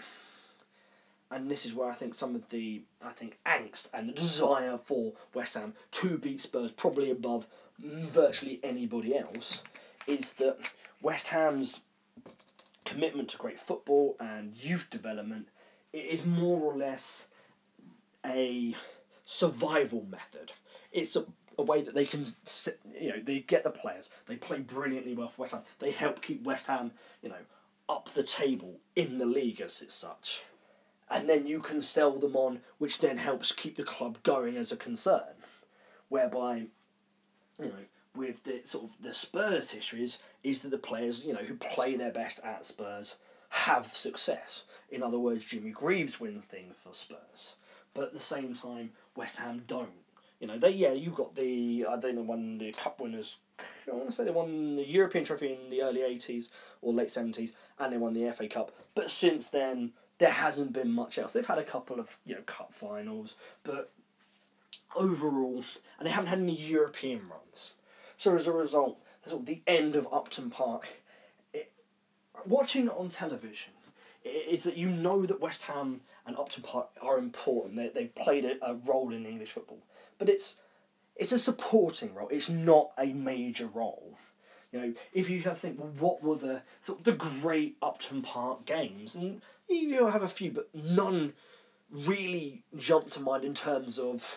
[1.31, 4.79] and this is where I think some of the I think angst and the desire
[4.85, 7.47] for West Ham to beat Spurs probably above
[7.79, 9.63] virtually anybody else
[10.11, 10.59] is that
[11.03, 11.81] West Ham's
[12.85, 15.49] commitment to great football and youth development
[15.93, 17.27] is more or less
[18.25, 18.75] a
[19.25, 20.53] survival method.
[20.93, 21.25] It's a,
[21.59, 22.27] a way that they can,
[23.01, 24.11] you know, they get the players.
[24.27, 25.63] They play brilliantly well for West Ham.
[25.79, 26.93] They help keep West Ham,
[27.23, 27.37] you know,
[27.89, 30.43] up the table in the league as it's such
[31.11, 34.71] and then you can sell them on, which then helps keep the club going as
[34.71, 35.35] a concern.
[36.09, 36.67] Whereby,
[37.59, 37.85] you know,
[38.21, 41.97] with the sort of the Spurs histories, is that the players, you know, who play
[41.97, 43.17] their best at Spurs
[43.49, 44.65] have success.
[44.91, 47.55] In other words, Jimmy Greaves win thing for Spurs,
[47.95, 49.91] but at the same time, West Ham don't.
[50.39, 53.37] You know, they yeah, you've got the I won the cup winners.
[53.91, 56.51] I want to say they won the European trophy in the early eighties
[56.83, 58.73] or late seventies, and they won the FA Cup.
[58.95, 61.33] But since then, there hasn't been much else.
[61.33, 63.91] They've had a couple of you know cup finals, but
[64.95, 65.65] overall,
[65.99, 67.73] and they haven't had any European runs.
[68.21, 70.89] So as a result, sort of the end of Upton Park.
[71.55, 71.73] It,
[72.45, 73.73] watching on television
[74.23, 77.77] is that you know that West Ham and Upton Park are important.
[77.77, 79.79] They they've played a, a role in English football,
[80.19, 80.57] but it's
[81.17, 82.29] it's a supporting role.
[82.31, 84.19] It's not a major role.
[84.71, 88.67] You know, if you think, well, what were the sort of the great Upton Park
[88.67, 89.15] games?
[89.15, 91.33] And you have a few, but none
[91.91, 94.37] really jump to mind in terms of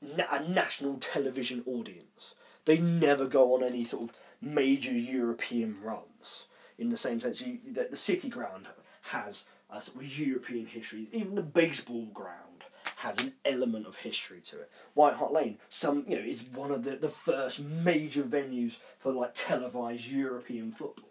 [0.00, 2.35] a national television audience.
[2.66, 6.44] They never go on any sort of major European runs.
[6.78, 8.66] In the same sense, you, the, the City Ground
[9.02, 11.08] has a sort of European history.
[11.12, 12.64] Even the baseball ground
[12.96, 14.70] has an element of history to it.
[14.94, 19.12] White Hart Lane, some you know, is one of the, the first major venues for
[19.12, 21.08] like televised European football.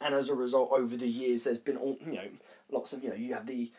[0.00, 2.28] And as a result, over the years, there's been all you know,
[2.70, 3.70] lots of you know, you have the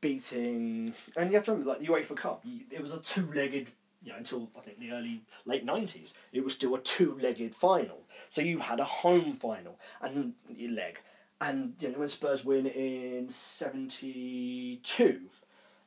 [0.00, 2.44] beating, and you have to remember like the UEFA Cup.
[2.70, 3.68] It was a two-legged
[4.04, 8.02] you know, until I think the early late nineties, it was still a two-legged final.
[8.28, 10.98] So you had a home final and your leg,
[11.40, 15.20] and you know when Spurs win in '72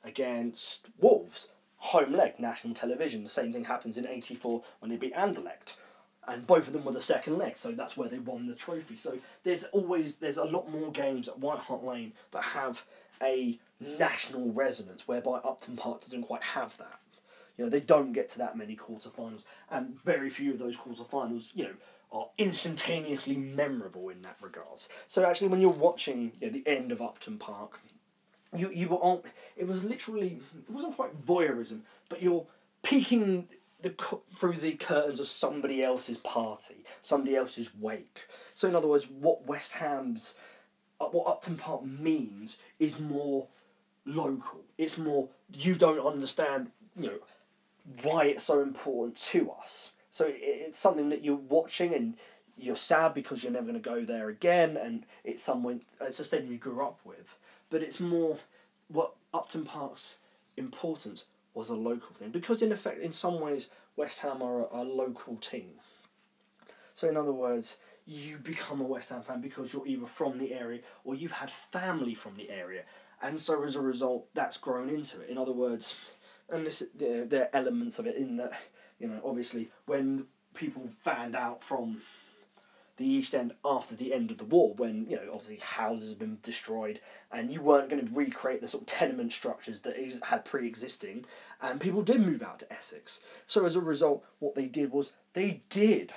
[0.04, 1.48] against Wolves,
[1.78, 3.24] home leg, national television.
[3.24, 5.76] The same thing happens in '84 when they beat Anderlecht,
[6.28, 8.96] and both of them were the second leg, so that's where they won the trophy.
[8.96, 12.84] So there's always there's a lot more games at White Hart Lane that have
[13.22, 17.00] a national resonance, whereby Upton Park doesn't quite have that.
[17.58, 21.50] You know, they don't get to that many quarterfinals, and very few of those quarterfinals,
[21.54, 21.74] you know,
[22.12, 24.90] are instantaneously memorable in that regards.
[25.08, 27.80] So actually, when you're watching you know, the end of Upton Park,
[28.56, 29.22] you you were on.
[29.56, 32.46] It was literally it wasn't quite voyeurism, but you're
[32.84, 33.48] peeking
[33.82, 33.94] the
[34.38, 38.22] through the curtains of somebody else's party, somebody else's wake.
[38.54, 40.36] So in other words, what West Ham's
[41.00, 43.48] uh, what Upton Park means is more
[44.06, 44.62] local.
[44.78, 47.20] It's more you don't understand, you know,
[48.02, 49.92] why it's so important to us.
[50.10, 52.16] So it's something that you're watching and
[52.58, 56.26] you're sad because you're never going to go there again, and it's someone it's a
[56.26, 57.36] stadium you grew up with.
[57.70, 58.38] But it's more
[58.88, 60.16] what Upton Park's
[60.58, 63.68] importance was a local thing because in effect, in some ways,
[63.98, 65.72] West Ham are a, a local team.
[66.94, 70.54] So in other words, you become a West Ham fan because you're either from the
[70.54, 72.84] area or you've had family from the area,
[73.22, 75.30] and so as a result, that's grown into it.
[75.30, 75.96] In other words,
[76.50, 78.54] and this, there, there are elements of it in that
[79.00, 82.02] you know, obviously when people found out from
[82.98, 86.20] the East End after the end of the war, when you know obviously houses have
[86.20, 90.46] been destroyed, and you weren't going to recreate the sort of tenement structures that had
[90.46, 91.26] pre-existing,
[91.62, 93.20] and people did move out to Essex.
[93.48, 96.14] So as a result, what they did was they did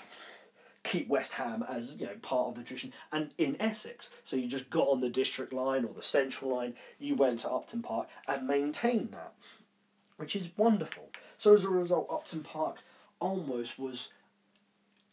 [0.85, 4.09] keep West Ham as you know part of the tradition, and in Essex.
[4.23, 7.51] So you just got on the District line or the Central line, you went to
[7.51, 9.35] Upton Park and maintained that,
[10.18, 11.09] which is wonderful.
[11.38, 12.76] So as a result, Upton Park
[13.20, 14.09] almost was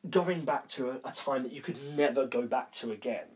[0.10, 3.28] going back to a, a time that you could never go back to again,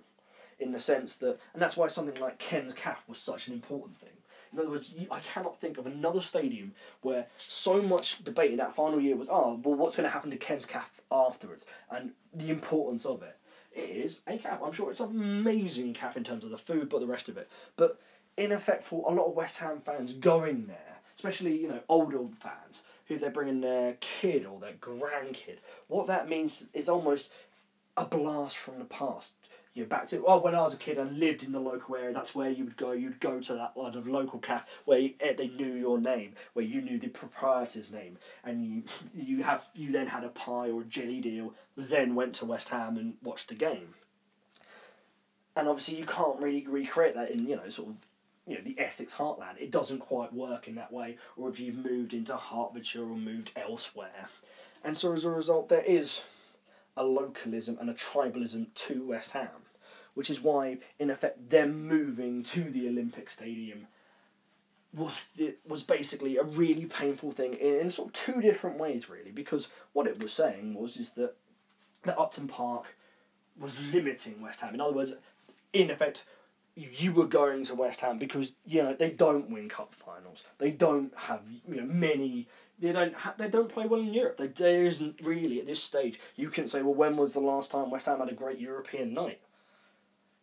[0.60, 3.98] in the sense that, and that's why something like Ken's Calf was such an important
[3.98, 4.10] thing.
[4.52, 8.58] In other words, you, I cannot think of another stadium where so much debate in
[8.58, 12.12] that final year was, oh, well, what's going to happen to Ken's Calf afterwards, and
[12.34, 13.36] the importance of it.
[13.72, 14.62] It is a calf.
[14.66, 17.38] I'm sure it's an amazing calf in terms of the food, but the rest of
[17.38, 17.48] it.
[17.78, 18.00] But
[18.36, 20.89] in effect, for a lot of West Ham fans going there,
[21.20, 25.58] especially you know older fans who they're bringing their kid or their grandkid.
[25.88, 27.30] What that means is almost
[27.98, 29.34] a blast from the past.
[29.74, 31.96] You know, back to oh, when I was a kid and lived in the local
[31.98, 32.94] area, that's where you would go.
[32.94, 36.36] You'd go to that kind of local cafe where you, eh, they knew your name,
[36.54, 40.70] where you knew the proprietor's name, and you you have you then had a pie
[40.70, 41.54] or a jellied eel.
[41.76, 43.94] Then went to West Ham and watched the game.
[45.58, 47.96] And obviously, you can't really recreate that in you know sort of
[48.50, 49.60] you know the Essex heartland.
[49.60, 53.52] It doesn't quite work in that way, or if you've moved into Hertfordshire or moved
[53.56, 54.30] elsewhere,
[54.84, 56.22] and so as a result, there is
[56.98, 59.64] a localism and a tribalism to West Ham,
[60.16, 63.88] which is why, in effect, them moving to the Olympic Stadium
[64.94, 65.26] was
[65.68, 69.68] was basically a really painful thing in, in sort of two different ways, really, because
[69.94, 71.36] what it was saying was is that
[72.04, 72.96] that Upton Park
[73.60, 74.74] was limiting West Ham.
[74.74, 75.14] In other words,
[75.74, 76.24] in effect,
[76.80, 80.44] you were going to West Ham because you know they don't win cup finals.
[80.58, 82.48] They don't have you know many.
[82.80, 84.38] They don't ha- they don't play well in Europe.
[84.38, 86.20] They, there isn't really at this stage.
[86.36, 89.14] You can say, well, when was the last time West Ham had a great European
[89.14, 89.42] night?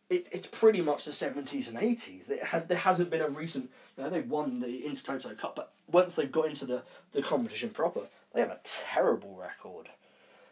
[0.09, 2.29] It, it's pretty much the seventies and eighties.
[2.29, 3.71] It has there hasn't been a recent.
[3.97, 7.71] You know, they've won the Intertoto Cup, but once they've got into the the competition
[7.71, 8.03] proper,
[8.35, 9.89] they have a terrible record.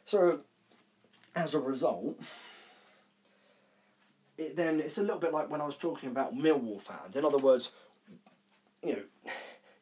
[0.07, 0.41] So,
[1.37, 2.19] as a result,
[4.37, 7.17] it then it's a little bit like when I was talking about Millwall fans.
[7.17, 7.71] In other words,
[8.83, 9.03] you know,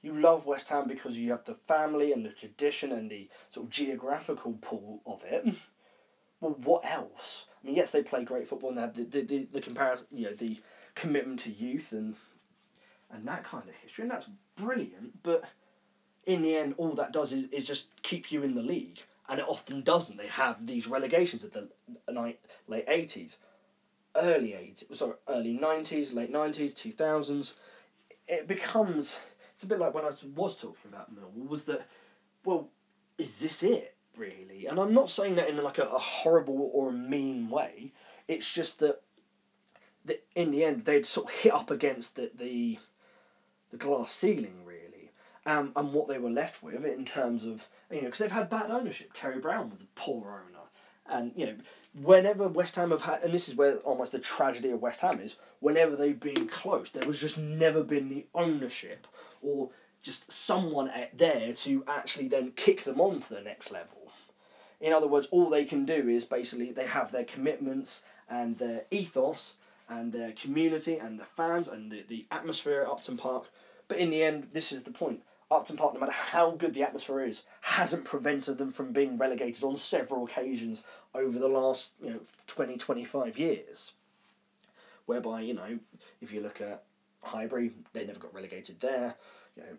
[0.03, 3.67] you love West Ham because you have the family and the tradition and the sort
[3.67, 5.55] of geographical pull of it.
[6.41, 7.45] Well, what else?
[7.63, 10.09] I mean, yes, they play great football and they have the the, the, the comparison,
[10.11, 10.61] you know, the
[10.97, 12.17] commitment to youth and
[13.13, 14.27] and that kind of history, and that's
[14.57, 15.23] brilliant.
[15.23, 15.45] But
[16.27, 18.99] in the end, all that does is, is just keep you in the league,
[19.29, 20.17] and it often doesn't.
[20.17, 21.69] They have these relegations at the
[22.09, 22.41] late
[22.89, 23.37] eighties
[24.17, 27.53] early 80s, sorry, early 90s, late 90s, 2000s,
[28.29, 29.17] it becomes,
[29.55, 31.87] it's a bit like when I was talking about Millwall, was that,
[32.45, 32.69] well,
[33.19, 34.67] is this it, really?
[34.67, 37.93] And I'm not saying that in like a, a horrible or a mean way,
[38.29, 39.03] it's just that
[40.05, 42.79] the, in the end they'd sort of hit up against the the,
[43.71, 45.11] the glass ceiling really,
[45.47, 48.51] um, and what they were left with in terms of you know because they've had
[48.51, 49.11] bad ownership.
[49.15, 50.62] Terry Brown was a poor owner,
[51.09, 51.55] and you know
[52.01, 55.21] whenever West Ham have had, and this is where almost the tragedy of West Ham
[55.21, 59.07] is, whenever they've been close, there was just never been the ownership
[59.43, 59.71] or
[60.03, 64.11] just someone there to actually then kick them on to the next level.
[64.81, 68.83] In other words, all they can do is basically they have their commitments and their
[68.91, 69.55] ethos
[69.89, 73.45] and their community and the fans and the, the atmosphere at Upton Park.
[73.87, 75.23] But in the end, this is the point.
[75.53, 79.63] Upton Park, no matter how good the atmosphere is, hasn't prevented them from being relegated
[79.65, 80.83] on several occasions
[81.15, 83.93] over the last you know 20, 25 years.
[85.07, 85.79] Whereby, you know,
[86.21, 86.85] if you look at
[87.23, 89.17] Highbury, they never got relegated there.
[89.57, 89.77] You know,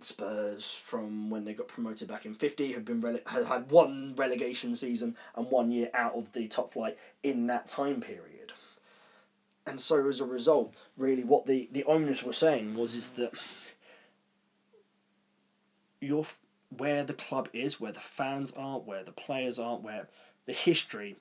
[0.00, 4.14] Spurs from when they got promoted back in 50 have been rele- have had one
[4.16, 8.52] relegation season and one year out of the top flight in that time period.
[9.66, 13.32] And so as a result, really what the, the owners were saying was is that
[16.00, 16.26] your
[16.76, 20.08] where the club is, where the fans are, where the players are, where
[20.46, 21.16] the history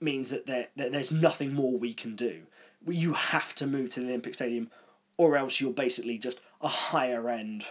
[0.00, 2.42] means that there, that there's nothing more we can do.
[2.86, 4.70] You have to move to the Olympic Stadium,
[5.16, 7.66] or else you're basically just a higher end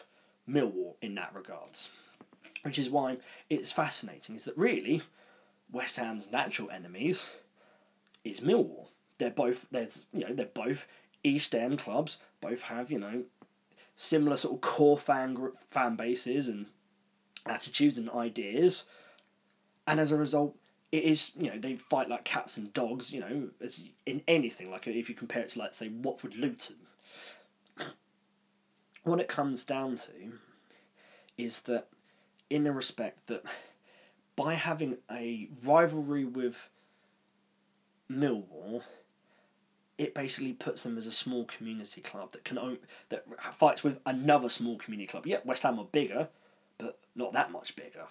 [0.50, 1.90] Millwall in that regards.
[2.64, 3.18] Which is why
[3.50, 4.36] it's fascinating.
[4.36, 5.02] Is that really
[5.72, 7.26] West Ham's natural enemies
[8.24, 8.88] is Millwall.
[9.18, 10.86] They're both there's you know they're both
[11.24, 12.18] East End clubs.
[12.42, 13.24] Both have you know
[13.98, 16.68] similar sort of core fan group, fan bases and
[17.46, 18.84] attitudes and ideas,
[19.86, 20.56] and as a result,
[20.92, 23.12] it is you know they fight like cats and dogs.
[23.12, 26.78] You know, as in anything like if you compare it to like say Watford Luton.
[29.04, 30.12] What it comes down to
[31.38, 31.88] is that,
[32.50, 33.44] in a respect that,
[34.36, 36.58] by having a rivalry with
[38.12, 38.84] Millwall,
[39.98, 42.78] it basically puts them as a small community club that can
[43.10, 43.26] that
[43.58, 45.26] fights with another small community club.
[45.26, 46.30] Yeah, West Ham are bigger,
[46.78, 48.06] but not that much bigger,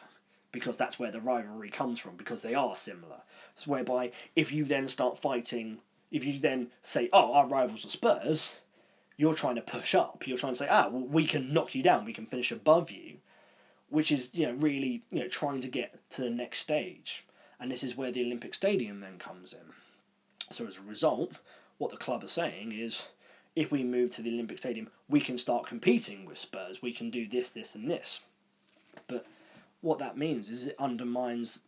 [0.50, 2.16] because that's where the rivalry comes from.
[2.16, 3.20] Because they are similar.
[3.54, 5.78] So whereby if you then start fighting,
[6.10, 8.54] if you then say, "Oh, our rivals are Spurs,"
[9.16, 10.26] you're trying to push up.
[10.26, 12.04] You're trying to say, "Ah, well, we can knock you down.
[12.04, 13.18] We can finish above you,"
[13.88, 17.24] which is you know really you know trying to get to the next stage.
[17.60, 19.72] And this is where the Olympic Stadium then comes in.
[20.50, 21.38] So as a result,
[21.78, 23.02] what the club are saying is
[23.54, 26.82] if we move to the Olympic Stadium, we can start competing with Spurs.
[26.82, 28.20] We can do this, this, and this.
[29.08, 29.26] But
[29.80, 31.58] what that means is it undermines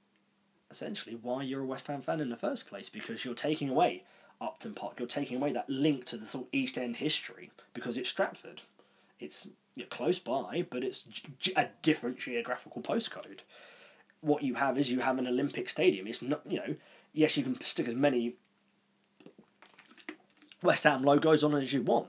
[0.70, 4.04] essentially why you're a West Ham fan in the first place because you're taking away
[4.40, 7.96] Upton Park, you're taking away that link to the sort of East End history because
[7.96, 8.62] it's Stratford.
[9.18, 11.04] It's you know, close by, but it's
[11.56, 13.40] a different geographical postcode.
[14.20, 16.06] What you have is you have an Olympic Stadium.
[16.06, 16.74] It's not, you know,
[17.12, 18.34] yes, you can stick as many
[20.62, 22.08] West Ham logos on as you want.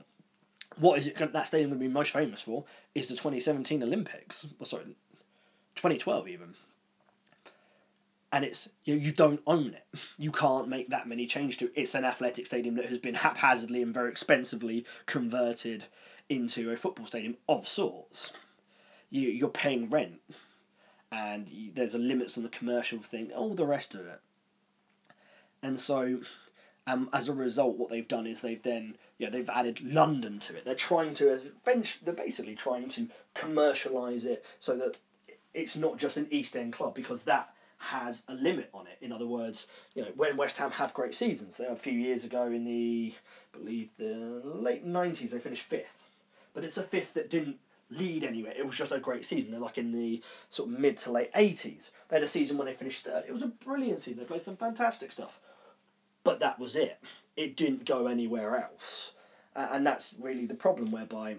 [0.76, 2.64] What is it that stadium going to be most famous for?
[2.94, 4.46] Is the 2017 Olympics.
[4.58, 4.84] Well, sorry,
[5.76, 6.54] 2012 even.
[8.32, 9.98] And it's you, you don't own it.
[10.16, 11.72] You can't make that many changes to it.
[11.74, 15.86] It's an athletic stadium that has been haphazardly and very expensively converted
[16.28, 18.32] into a football stadium of sorts.
[19.10, 20.20] You you're paying rent,
[21.10, 23.32] and you, there's a limits on the commercial thing.
[23.32, 24.20] All the rest of it.
[25.62, 26.20] And so
[26.90, 30.56] um, as a result, what they've done is they've then yeah they've added London to
[30.56, 30.64] it.
[30.64, 34.98] They're trying to they're basically trying to commercialise it so that
[35.54, 38.98] it's not just an East End club because that has a limit on it.
[39.00, 42.24] In other words, you know when West Ham have great seasons, there a few years
[42.24, 43.14] ago in the
[43.54, 46.08] I believe the late nineties they finished fifth,
[46.54, 47.56] but it's a fifth that didn't
[47.90, 48.54] lead anywhere.
[48.56, 49.50] It was just a great season.
[49.50, 51.90] They're like in the sort of mid to late eighties.
[52.08, 53.24] They had a season when they finished third.
[53.28, 54.20] It was a brilliant season.
[54.20, 55.40] They played some fantastic stuff
[56.24, 56.98] but that was it.
[57.36, 59.12] It didn't go anywhere else.
[59.56, 61.36] Uh, and that's really the problem, whereby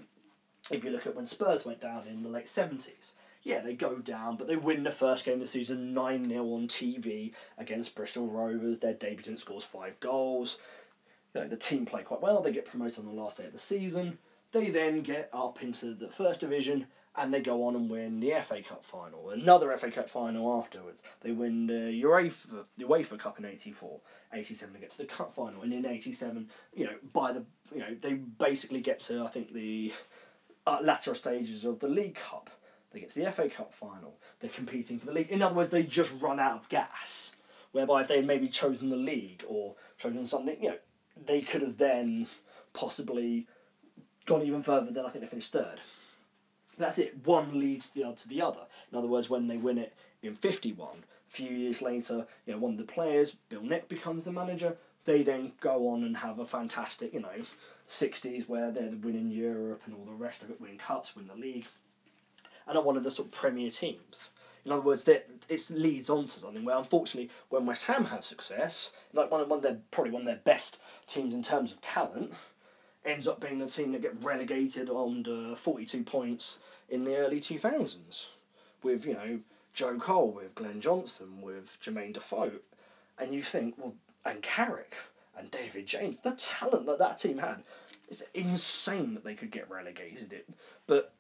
[0.69, 3.11] if you look at when Spurs went down in the late 70s,
[3.43, 6.43] yeah, they go down, but they win the first game of the season 9 0
[6.43, 8.79] on TV against Bristol Rovers.
[8.79, 10.59] Their debutant scores five goals.
[11.33, 12.41] You know, the team play quite well.
[12.41, 14.19] They get promoted on the last day of the season.
[14.51, 18.33] They then get up into the first division and they go on and win the
[18.47, 21.03] FA Cup final, another FA Cup final afterwards.
[21.21, 23.99] They win the UEFA, the UEFA Cup in 84,
[24.33, 27.43] 87 they get to the cup final, and in 87, you know, by the,
[27.73, 29.91] you know, they basically get to, I think, the
[30.65, 32.49] uh, latter stages of the League Cup.
[32.91, 34.17] They get to the FA Cup final.
[34.39, 35.29] They're competing for the league.
[35.29, 37.31] In other words, they just run out of gas.
[37.71, 40.77] Whereby if they had maybe chosen the league or chosen something, you know,
[41.25, 42.27] they could have then
[42.73, 43.47] possibly
[44.25, 45.79] gone even further than I think they finished third.
[46.81, 47.25] That's it.
[47.25, 48.61] One leads the other to the other.
[48.91, 52.59] In other words, when they win it in 51, a few years later, you know,
[52.59, 54.75] one of the players, Bill Nick, becomes the manager.
[55.05, 57.45] they then go on and have a fantastic, you know,
[57.87, 61.35] 60s where they're winning Europe and all the rest of it, win cups, win the
[61.35, 61.67] league,
[62.67, 64.29] and are one of the sort of premier teams.
[64.63, 68.91] In other words, it leads on to something where, unfortunately, when West Ham have success,
[69.11, 70.77] like one of, one of their probably one of their best
[71.07, 72.33] teams in terms of talent,
[73.05, 76.57] ends up being the team that get relegated on forty two points
[76.89, 78.27] in the early two thousands,
[78.83, 79.39] with you know
[79.73, 82.51] Joe Cole, with Glenn Johnson, with Jermaine Defoe,
[83.17, 83.95] and you think, well,
[84.25, 84.95] and Carrick
[85.37, 87.63] and David James, the talent that that team had,
[88.09, 90.33] it's insane that they could get relegated.
[90.33, 90.49] It,
[90.87, 91.13] but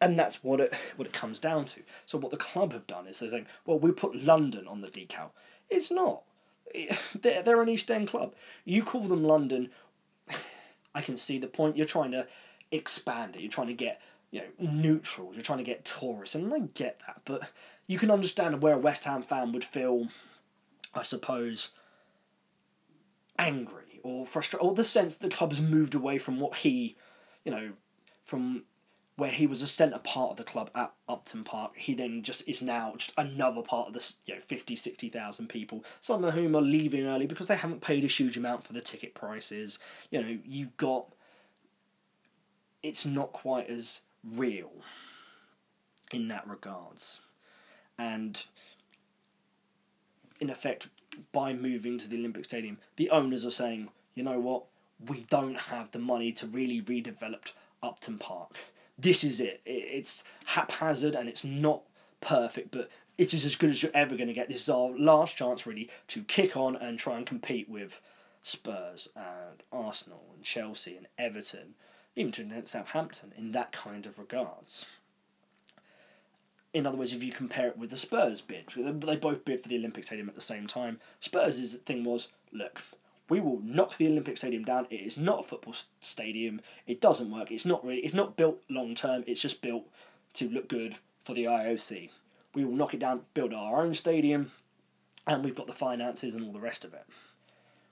[0.00, 1.80] and that's what it what it comes down to.
[2.06, 4.88] So what the club have done is they think, well, we put London on the
[4.88, 5.30] decal.
[5.68, 6.22] It's not.
[7.22, 8.34] They're, they're an East End club.
[8.64, 9.70] You call them London.
[10.96, 11.76] I can see the point.
[11.76, 12.26] You're trying to
[12.72, 13.42] expand it.
[13.42, 15.36] You're trying to get you know neutrals.
[15.36, 17.20] You're trying to get tourists, and I get that.
[17.26, 17.42] But
[17.86, 20.08] you can understand where a West Ham fan would feel,
[20.94, 21.68] I suppose,
[23.38, 26.96] angry or frustrated, or the sense that the club has moved away from what he,
[27.44, 27.72] you know,
[28.24, 28.64] from
[29.16, 32.42] where he was a centre part of the club at Upton Park, he then just
[32.46, 36.54] is now just another part of the you know 50, 60,000 people, some of whom
[36.54, 39.78] are leaving early because they haven't paid a huge amount for the ticket prices.
[40.10, 41.06] You know, you've got.
[42.82, 44.70] It's not quite as real
[46.12, 47.20] in that regards.
[47.98, 48.40] And
[50.40, 50.88] in effect,
[51.32, 54.64] by moving to the Olympic Stadium, the owners are saying, you know what,
[55.08, 57.50] we don't have the money to really redevelop
[57.82, 58.56] Upton Park
[58.98, 59.60] this is it.
[59.64, 61.82] It's haphazard and it's not
[62.20, 64.48] perfect, but it is as good as you're ever going to get.
[64.48, 68.00] This is our last chance, really, to kick on and try and compete with
[68.42, 71.74] Spurs and Arsenal and Chelsea and Everton,
[72.14, 74.86] even to Southampton, in that kind of regards.
[76.72, 79.68] In other words, if you compare it with the Spurs bid, they both bid for
[79.68, 81.00] the Olympic Stadium at the same time.
[81.20, 82.82] Spurs' thing was, look,
[83.28, 84.86] we will knock the Olympic Stadium down.
[84.90, 86.60] It is not a football stadium.
[86.86, 87.50] It doesn't work.
[87.50, 88.00] It's not really.
[88.00, 89.24] It's not built long term.
[89.26, 89.88] It's just built
[90.34, 92.10] to look good for the IOC.
[92.54, 94.52] We will knock it down, build our own stadium,
[95.26, 97.04] and we've got the finances and all the rest of it.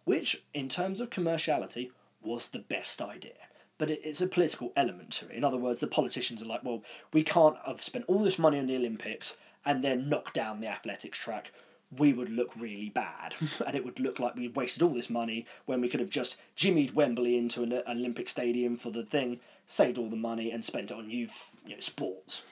[0.04, 1.90] Which, in terms of commerciality,
[2.22, 3.32] was the best idea.
[3.76, 5.32] But it's a political element to it.
[5.32, 8.58] In other words, the politicians are like, well, we can't have spent all this money
[8.58, 9.34] on the Olympics
[9.66, 11.50] and then knock down the athletics track
[11.98, 13.34] we would look really bad
[13.66, 16.36] and it would look like we wasted all this money when we could have just
[16.56, 20.90] jimmied Wembley into an Olympic stadium for the thing, saved all the money and spent
[20.90, 22.42] it on youth you know, sports.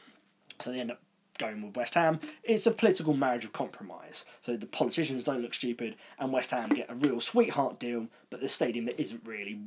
[0.60, 1.00] So they end up
[1.38, 2.20] going with West Ham.
[2.44, 4.24] It's a political marriage of compromise.
[4.42, 8.40] So the politicians don't look stupid and West Ham get a real sweetheart deal, but
[8.40, 9.60] the stadium that isn't really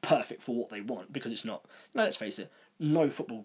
[0.00, 1.64] perfect for what they want because it's not.
[1.94, 3.44] Let's face it, no football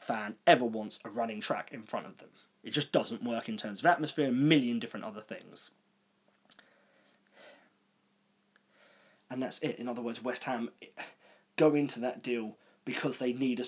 [0.00, 2.28] fan ever wants a running track in front of them.
[2.66, 5.70] It just doesn't work in terms of atmosphere, a million different other things.
[9.30, 9.78] And that's it.
[9.78, 10.70] In other words, West Ham
[11.56, 13.64] go into that deal because they need a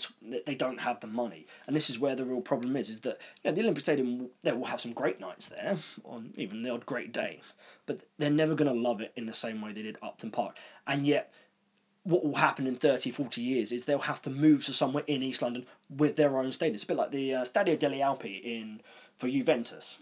[0.47, 3.19] they don't have the money and this is where the real problem is is that
[3.43, 7.13] the Olympic Stadium they will have some great nights there on even the odd great
[7.13, 7.41] day
[7.87, 10.57] but they're never going to love it in the same way they did Upton Park
[10.87, 11.33] and yet
[12.05, 15.23] what will happen in 30, 40 years is they'll have to move to somewhere in
[15.23, 16.75] East London with their own stadium.
[16.75, 18.81] It's a bit like the uh, Stadio delle Alpi in
[19.19, 19.99] for Juventus.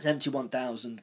[0.00, 1.02] 71,000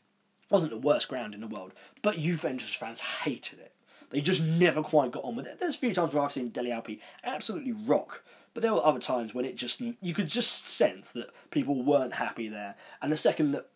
[0.50, 3.74] wasn't the worst ground in the world, but Juventus fans hated it.
[4.12, 5.60] They just never quite got on with it.
[5.60, 8.24] There's a few times where I've seen Delle Alpi absolutely rock,
[8.54, 12.14] but there were other times when it just you could just sense that people weren't
[12.14, 12.76] happy there.
[13.02, 13.68] And the second that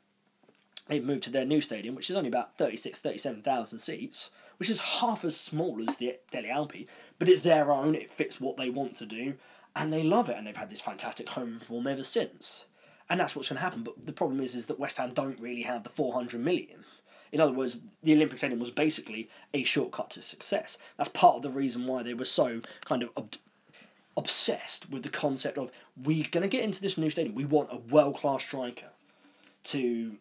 [0.88, 4.80] they moved to their new stadium, which is only about 36, 37,000 seats, which is
[4.80, 6.88] half as small as the Delle Alpi,
[7.20, 9.36] but it's their own, it fits what they want to do,
[9.76, 12.66] and they love it, and they've had this fantastic home form ever since.
[13.10, 15.39] And that's what's going to happen, but the problem is, is that West Ham don't
[15.39, 16.86] really have the 400 million.
[17.32, 20.78] In other words, the Olympic Stadium was basically a shortcut to success.
[20.97, 23.36] That's part of the reason why they were so kind of ob-
[24.16, 27.36] obsessed with the concept of we're going to get into this new stadium.
[27.36, 28.89] We want a world class striker
[29.66, 30.16] to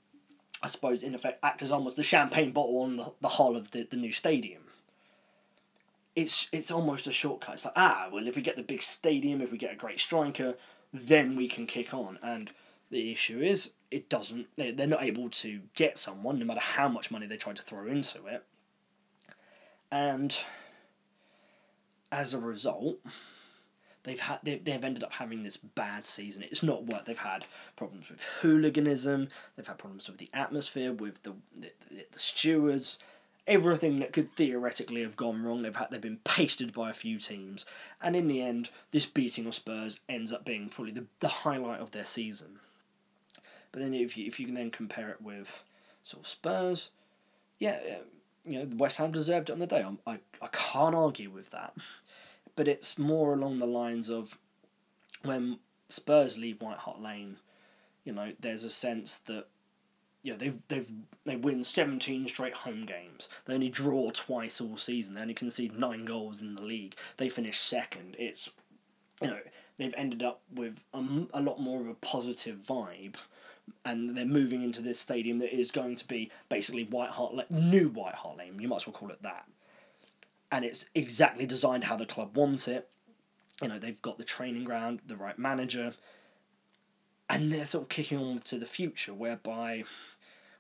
[0.65, 3.71] I suppose, in effect, act as almost the champagne bottle on the, the hull of
[3.73, 4.63] the, the new stadium.
[6.17, 7.57] It's it's almost a shortcut.
[7.57, 10.01] It's like, ah, well, if we get the big stadium, if we get a great
[10.01, 10.55] striker,
[10.91, 12.19] then we can kick on.
[12.23, 12.51] And
[12.91, 14.47] the issue is, it doesn't.
[14.57, 17.87] They're not able to get someone, no matter how much money they try to throw
[17.87, 18.43] into it.
[19.93, 20.35] And
[22.11, 23.01] as a result,
[24.05, 26.43] they've had they, they've ended up having this bad season.
[26.45, 27.07] It's not worked.
[27.07, 27.47] They've had
[27.77, 29.29] problems with hooliganism.
[29.57, 32.99] They've had problems with the atmosphere, with the the, the stewards.
[33.47, 37.19] Everything that could theoretically have gone wrong, they've had they've been pasted by a few
[37.19, 37.67] teams,
[38.01, 41.81] and in the end, this beating of Spurs ends up being probably the, the highlight
[41.81, 42.59] of their season.
[43.71, 45.49] But then, if you if you can then compare it with
[46.05, 46.89] sort of Spurs,
[47.59, 47.81] yeah,
[48.47, 49.83] you know, West Ham deserved it on the day.
[49.83, 51.75] I'm, I I can't argue with that,
[52.57, 54.39] but it's more along the lines of
[55.23, 57.37] when Spurs leave White Hart Lane,
[58.05, 59.47] you know, there's a sense that
[60.25, 60.89] yeah, they've they've
[61.27, 63.29] they win seventeen straight home games.
[63.45, 65.15] They only draw twice all season.
[65.15, 66.97] They only concede nine goals in the league.
[67.19, 68.17] They finish second.
[68.19, 68.49] It's
[69.21, 69.41] you know
[69.79, 73.17] they've ended up with a, a lot more of a positive vibe,
[73.85, 77.47] and they're moving into this stadium that is going to be basically White Hart Lane,
[77.51, 78.59] new White Hart Lane.
[78.59, 79.47] You might as well call it that.
[80.55, 82.89] And it's exactly designed how the club wants it.
[83.61, 85.95] You know they've got the training ground, the right manager,
[87.29, 89.83] and they're sort of kicking on to the future, whereby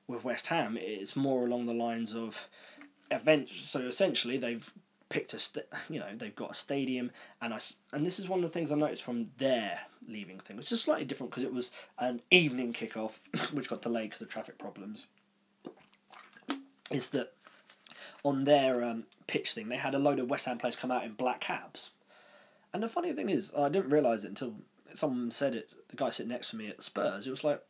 [0.09, 2.49] with West Ham, it's more along the lines of
[3.13, 3.53] events.
[3.69, 4.69] So essentially, they've
[5.11, 7.61] picked a st- you know they've got a stadium, and I
[7.93, 9.79] and this is one of the things I noticed from their
[10.09, 11.71] leaving thing, which is slightly different because it was
[12.01, 13.21] an evening kickoff,
[13.53, 15.07] which got delayed because of traffic problems.
[16.91, 17.33] Is that
[18.25, 21.05] on their um, pitch thing, they had a load of West Ham players come out
[21.05, 21.91] in black cabs.
[22.73, 24.55] And the funny thing is, I didn't realise it until
[24.95, 25.71] someone said it.
[25.89, 27.63] The guy sitting next to me at Spurs, it was like,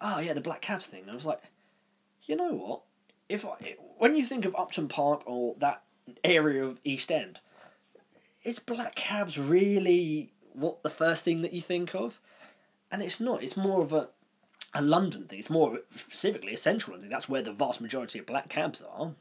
[0.00, 1.40] "Oh yeah, the black cabs thing." And I was like,
[2.24, 2.82] you know what?
[3.28, 5.82] If I, when you think of Upton Park or that
[6.22, 7.40] area of East End,
[8.44, 12.20] is black cabs really what the first thing that you think of?
[12.90, 13.42] And it's not.
[13.42, 14.10] It's more of a
[14.74, 15.38] a London thing.
[15.38, 17.08] It's more specifically a central London.
[17.08, 17.14] Thing.
[17.14, 19.12] That's where the vast majority of black cabs are.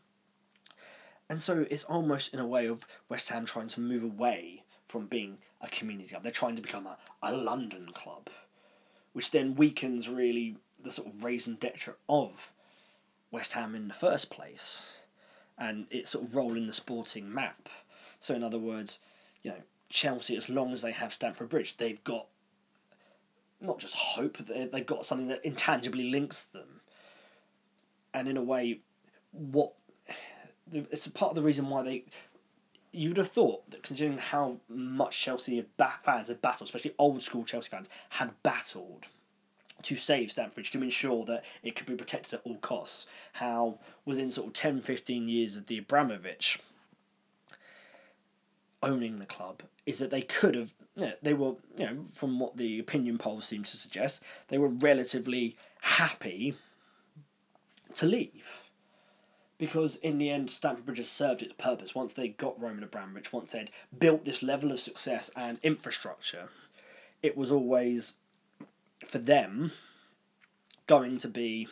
[1.32, 5.06] And so it's almost in a way of West Ham trying to move away from
[5.06, 6.24] being a community club.
[6.24, 8.28] They're trying to become a, a London club,
[9.14, 12.34] which then weakens really the sort of raison d'etre of
[13.32, 14.90] West Ham in the first place,
[15.58, 17.70] and it's sort of role in the sporting map.
[18.20, 19.00] So, in other words,
[19.42, 22.28] you know, Chelsea, as long as they have Stamford Bridge, they've got
[23.62, 26.82] not just hope, they've got something that intangibly links them.
[28.14, 28.82] And in a way,
[29.32, 29.76] what
[30.72, 32.06] it's a part of the reason why they.
[32.94, 35.66] You'd have thought that considering how much Chelsea
[36.04, 39.06] fans have battled, especially old school Chelsea fans, had battled
[39.84, 43.08] to save Stamford Bridge to ensure that it could be protected at all costs.
[43.34, 46.60] How within sort of 10, 15 years of the Abramovich
[48.84, 52.40] owning the club is that they could have you know, they were you know from
[52.40, 56.56] what the opinion polls seem to suggest they were relatively happy
[57.94, 58.61] to leave
[59.62, 63.32] because in the end Stamford Bridge has served its purpose once they got Roman Abramovich
[63.32, 66.50] once they'd built this level of success and infrastructure
[67.22, 68.14] it was always
[69.08, 69.72] for them
[70.88, 71.68] going to be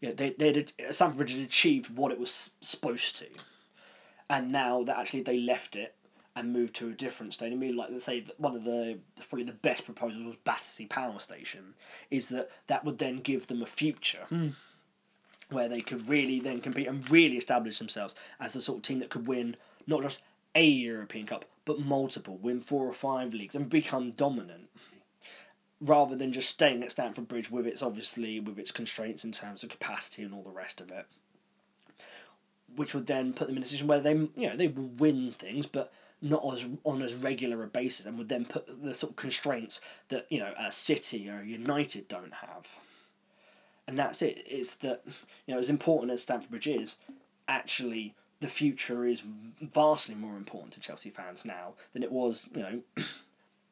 [0.00, 3.26] you know, they they Stamford Bridge had achieved what it was supposed to,
[4.28, 5.94] and now that actually they left it
[6.34, 7.60] and moved to a different stadium.
[7.60, 8.98] I mean, like let's say one of the
[9.28, 11.74] probably the best proposals was Battersea Power Station,
[12.10, 14.26] is that that would then give them a future.
[14.30, 14.52] Mm.
[15.50, 18.98] Where they could really then compete and really establish themselves as the sort of team
[18.98, 20.20] that could win not just
[20.56, 24.68] a European Cup, but multiple, win four or five leagues and become dominant
[25.80, 29.62] rather than just staying at Stamford Bridge with its obviously with its constraints in terms
[29.62, 31.06] of capacity and all the rest of it,
[32.74, 35.32] which would then put them in a position where they you know they will win
[35.32, 35.92] things, but
[36.22, 39.80] not as on as regular a basis, and would then put the sort of constraints
[40.08, 42.66] that you know a City or a United don't have.
[43.88, 44.42] And that's it.
[44.46, 45.02] It's that
[45.46, 46.96] you know as important as Stamford Bridge is,
[47.48, 49.22] actually the future is
[49.60, 52.80] vastly more important to Chelsea fans now than it was you know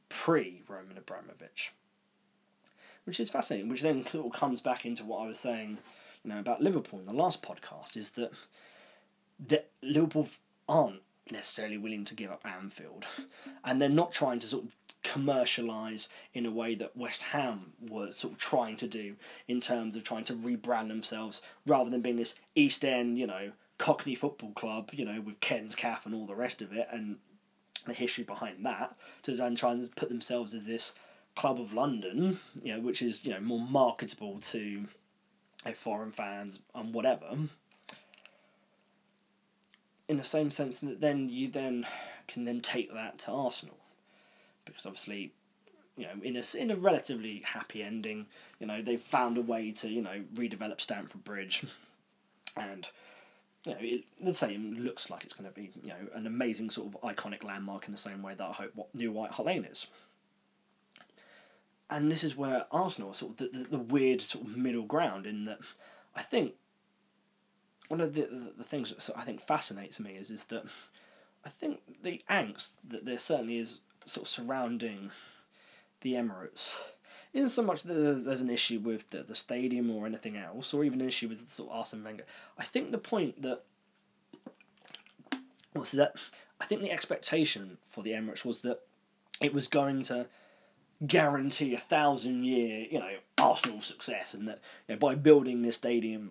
[0.09, 1.73] pre Roman Abramovich
[3.05, 3.69] which is fascinating.
[3.69, 5.79] Which then comes back into what I was saying,
[6.25, 8.33] you know, about Liverpool in the last podcast, is that
[9.49, 10.29] that Liverpool
[10.69, 13.05] aren't necessarily willing to give up Anfield,
[13.65, 18.11] and they're not trying to sort of commercialize in a way that West Ham were
[18.11, 19.15] sort of trying to do
[19.47, 23.53] in terms of trying to rebrand themselves rather than being this East End, you know,
[23.79, 27.19] Cockney football club, you know, with Ken's calf and all the rest of it, and
[27.87, 30.95] the history behind that, to then try and put themselves as this
[31.37, 34.87] Club of London, you know, which is you know more marketable to
[35.75, 37.27] foreign fans and whatever.
[40.09, 41.87] In the same sense that then you then
[42.29, 43.79] can then take that to Arsenal,
[44.65, 45.33] because obviously,
[45.97, 48.27] you know, in a in a relatively happy ending,
[48.59, 51.61] you know, they've found a way to you know redevelop Stamford Bridge,
[52.57, 52.61] hmm.
[52.61, 52.89] and
[53.65, 56.71] you know, it, the same looks like it's going to be, you know, an amazing
[56.71, 59.47] sort of iconic landmark in the same way that I hope what New White Hart
[59.47, 59.87] Lane is.
[61.89, 64.85] And this is where Arsenal are sort of the, the, the, weird sort of middle
[64.85, 65.61] ground in that
[66.15, 66.55] I think
[67.89, 70.65] one of the, the, the things that I think fascinates me is is that
[71.45, 75.11] I think the angst that there certainly is sort of surrounding
[76.01, 76.75] the Emirates
[77.33, 80.73] isn't so much that there's, there's an issue with the, the stadium or anything else,
[80.73, 82.25] or even an issue with sort of Arsene Wenger.
[82.57, 83.63] I think the point that
[85.75, 86.15] was that
[86.61, 88.81] I think the expectation for the Emirates was that
[89.41, 90.27] it was going to
[91.07, 95.77] guarantee a thousand year, you know, Arsenal success, and that you know, by building this
[95.77, 96.31] stadium,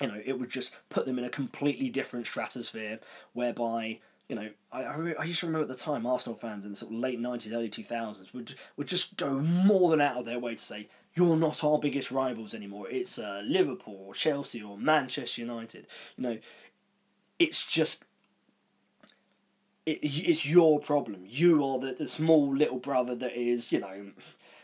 [0.00, 2.98] you know, it would just put them in a completely different stratosphere,
[3.32, 4.82] whereby you know, I,
[5.18, 7.52] I used to remember at the time Arsenal fans in the sort of late nineties,
[7.52, 10.88] early two thousands would would just go more than out of their way to say
[11.14, 12.88] you're not our biggest rivals anymore.
[12.88, 15.86] It's uh, Liverpool, or Chelsea, or Manchester United.
[16.16, 16.38] You know,
[17.38, 18.04] it's just
[19.86, 21.24] it, it's your problem.
[21.26, 24.12] You are the, the small little brother that is, you know,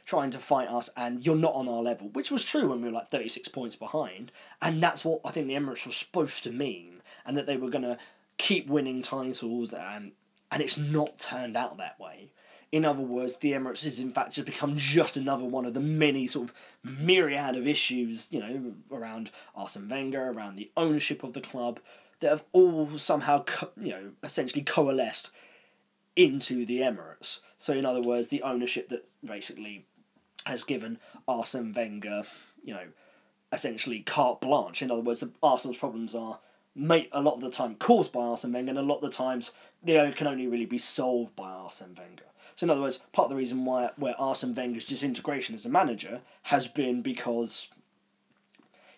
[0.06, 2.88] trying to fight us, and you're not on our level, which was true when we
[2.88, 4.32] were like 36 points behind.
[4.62, 7.70] And that's what I think the Emirates was supposed to mean, and that they were
[7.70, 7.98] going to
[8.38, 10.12] keep winning titles, and,
[10.50, 12.30] and it's not turned out that way.
[12.70, 15.80] In other words, the Emirates has in fact just become just another one of the
[15.80, 21.32] many sort of myriad of issues, you know, around Arsene Wenger, around the ownership of
[21.32, 21.80] the club,
[22.20, 25.30] that have all somehow, co- you know, essentially coalesced
[26.14, 27.38] into the Emirates.
[27.56, 29.86] So, in other words, the ownership that basically
[30.44, 32.24] has given Arsene Wenger,
[32.62, 32.88] you know,
[33.52, 34.82] essentially carte blanche.
[34.82, 36.38] In other words, the Arsenal's problems are
[36.78, 39.16] made a lot of the time caused by Arsene Wenger, and a lot of the
[39.16, 39.50] times
[39.82, 42.24] they can only really be solved by Arsene Wenger.
[42.54, 45.68] So, in other words, part of the reason why where Arsene Wenger's disintegration as a
[45.68, 47.68] manager has been because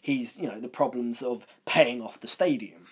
[0.03, 2.87] he's, you know, the problems of paying off the stadium.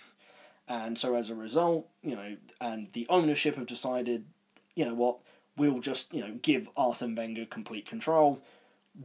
[0.69, 4.25] And so as a result, you know, and the ownership have decided,
[4.75, 5.19] you know what,
[5.57, 8.41] we'll just, you know, give Arsene Wenger complete control.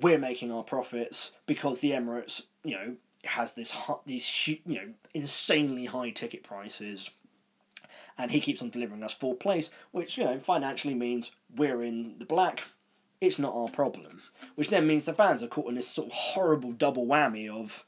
[0.02, 3.74] We're making our profits because the Emirates, you know, has this
[4.06, 7.10] these you know insanely high ticket prices,
[8.18, 12.16] and he keeps on delivering us fourth place, which you know financially means we're in
[12.20, 12.64] the black.
[13.22, 14.22] It's not our problem,
[14.56, 17.86] which then means the fans are caught in this sort of horrible double whammy of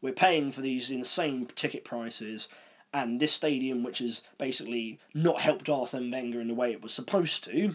[0.00, 2.48] we're paying for these insane ticket prices
[2.94, 6.92] and this stadium, which has basically not helped Arsene Wenger in the way it was
[6.92, 7.74] supposed to,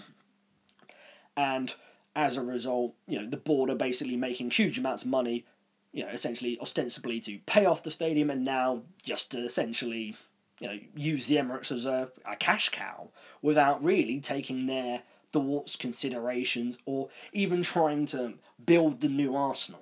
[1.38, 1.74] and
[2.16, 5.46] as a result, you know, the board are basically making huge amounts of money,
[5.94, 10.16] you know, essentially ostensibly to pay off the stadium, and now just to essentially,
[10.60, 13.10] you know, use the Emirates as a, a cash cow
[13.42, 18.34] without really taking their thoughts, considerations, or even trying to
[18.66, 19.82] build the new Arsenal.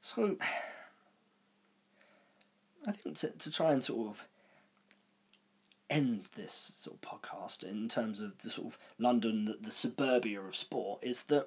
[0.00, 0.36] So
[2.86, 4.24] I think to, to try and sort of
[5.90, 10.40] end this sort of podcast in terms of the sort of London, the, the suburbia
[10.40, 11.46] of sport, is that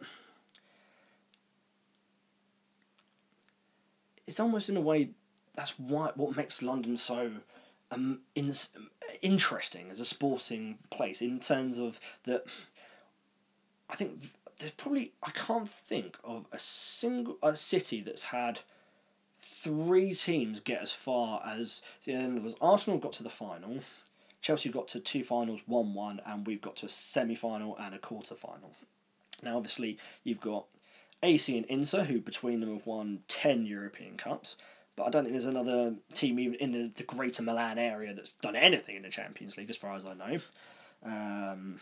[4.26, 5.10] it's almost in a way
[5.56, 7.32] that's why what makes London so
[7.92, 8.54] um, in,
[9.22, 12.46] interesting as a sporting place in terms of that.
[13.90, 18.60] I think there's probably I can't think of a single a city that's had
[19.42, 23.80] three teams get as far as the end was Arsenal got to the final,
[24.42, 27.96] Chelsea got to two finals, one one, and we've got to a semi final and
[27.96, 28.72] a quarter final.
[29.42, 30.66] Now, obviously, you've got
[31.24, 34.58] AC and Inter, who between them have won ten European Cups,
[34.96, 38.32] but I don't think there's another team even in the, the Greater Milan area that's
[38.42, 40.40] done anything in the Champions League, as far as I know.
[41.04, 41.80] Um,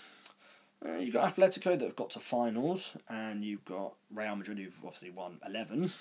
[0.86, 4.74] uh, you've got Atletico that have got to finals, and you've got Real Madrid who've
[4.84, 5.92] obviously won eleven.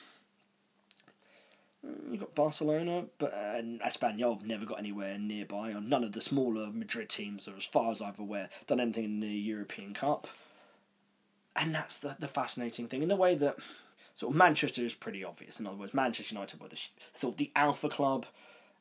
[1.87, 6.13] Mm, You've got Barcelona, but uh, Espanyol have never got anywhere nearby, or none of
[6.13, 9.95] the smaller Madrid teams, are, as far as I'm aware, done anything in the European
[9.95, 10.29] Cup.
[11.57, 13.57] And that's the, the fascinating thing, in the way that
[14.15, 15.59] sort of Manchester is pretty obvious.
[15.59, 16.79] In other words, Manchester United were the
[17.13, 18.27] sort of the alpha club,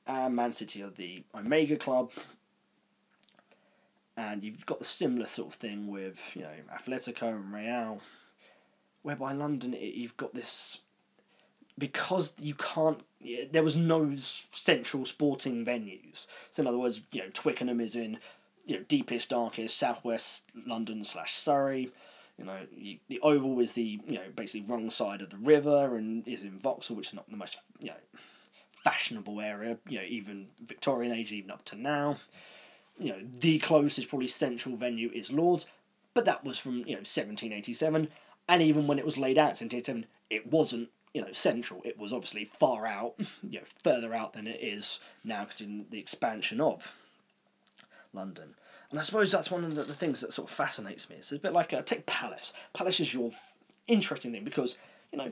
[0.08, 2.12] and Man City are the omega club.
[4.16, 8.02] And you've got the similar sort of thing with you know Atletico and Real,
[9.02, 10.80] whereby London you've got this
[11.80, 13.02] because you can't
[13.52, 14.16] there was no
[14.52, 18.20] central sporting venues so in other words you know twickenham is in
[18.66, 21.90] you know deepest darkest southwest london slash surrey
[22.40, 25.96] you know you, the oval is the you know basically wrong side of the river
[25.96, 28.20] and is in vauxhall which is not the most you know
[28.84, 32.18] fashionable area you know even victorian age even up to now
[32.98, 35.66] you know the closest probably central venue is lords
[36.14, 38.08] but that was from you know 1787
[38.48, 41.82] and even when it was laid out in 1787 it wasn't you know central.
[41.84, 45.86] It was obviously far out, you know, further out than it is now because in
[45.90, 46.92] the expansion of
[48.14, 48.56] London.
[48.92, 51.18] And I suppose that's one of the, the things that sort of fascinates me.
[51.18, 52.54] It's a bit like a, take Palace.
[52.74, 53.32] Palace is your
[53.88, 54.78] interesting thing because
[55.12, 55.32] you know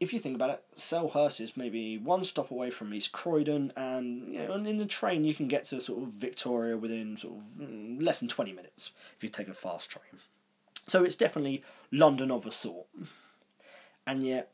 [0.00, 4.32] if you think about it, Selhurst is maybe one stop away from East Croydon, and
[4.32, 7.34] you know, and in the train you can get to sort of Victoria within sort
[7.34, 10.20] of mm, less than twenty minutes if you take a fast train.
[10.86, 12.86] So it's definitely London of a sort.
[14.06, 14.50] And yet,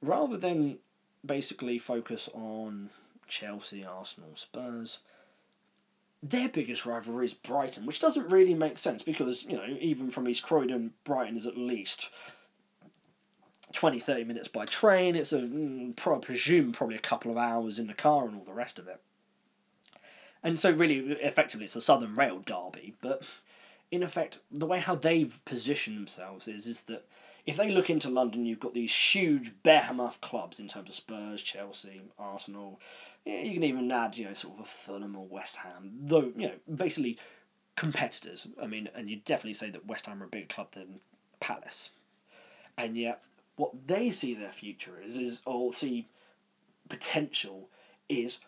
[0.00, 0.78] rather than
[1.26, 2.90] basically focus on
[3.28, 5.00] Chelsea, Arsenal, Spurs,
[6.22, 10.28] their biggest rivalry is Brighton, which doesn't really make sense because, you know, even from
[10.28, 12.10] East Croydon, Brighton is at least
[13.72, 15.16] 20, 30 minutes by train.
[15.16, 18.52] It's a, mm, presume, probably a couple of hours in the car and all the
[18.52, 19.00] rest of it.
[20.42, 22.94] And so, really, effectively, it's a Southern Rail derby.
[23.00, 23.22] But
[23.90, 27.06] in effect, the way how they've positioned themselves is is that
[27.46, 31.42] if they look into London, you've got these huge behemoth clubs in terms of Spurs,
[31.42, 32.80] Chelsea, Arsenal.
[33.24, 35.92] Yeah, you can even add, you know, sort of a Fulham or West Ham.
[36.02, 37.18] Though, you know, basically
[37.76, 38.46] competitors.
[38.62, 41.00] I mean, and you definitely say that West Ham are a bigger club than
[41.40, 41.90] Palace.
[42.76, 43.22] And yet,
[43.56, 46.08] what they see their future is, is or see
[46.88, 47.68] potential
[48.08, 48.38] is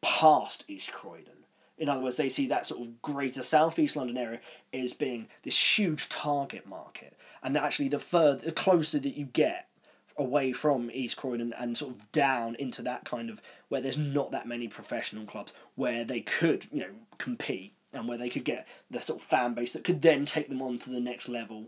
[0.00, 1.41] past East Croydon.
[1.78, 4.40] In other words, they see that sort of greater southeast London area
[4.72, 9.68] as being this huge target market, and actually the further, the closer that you get
[10.16, 14.30] away from East Croydon and sort of down into that kind of where there's not
[14.30, 18.68] that many professional clubs where they could you know compete and where they could get
[18.90, 21.66] the sort of fan base that could then take them on to the next level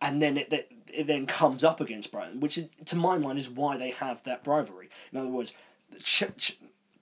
[0.00, 3.50] and then it, it, then comes up against Brighton, which is, to my mind is
[3.50, 4.88] why they have that rivalry.
[5.12, 5.52] In other words,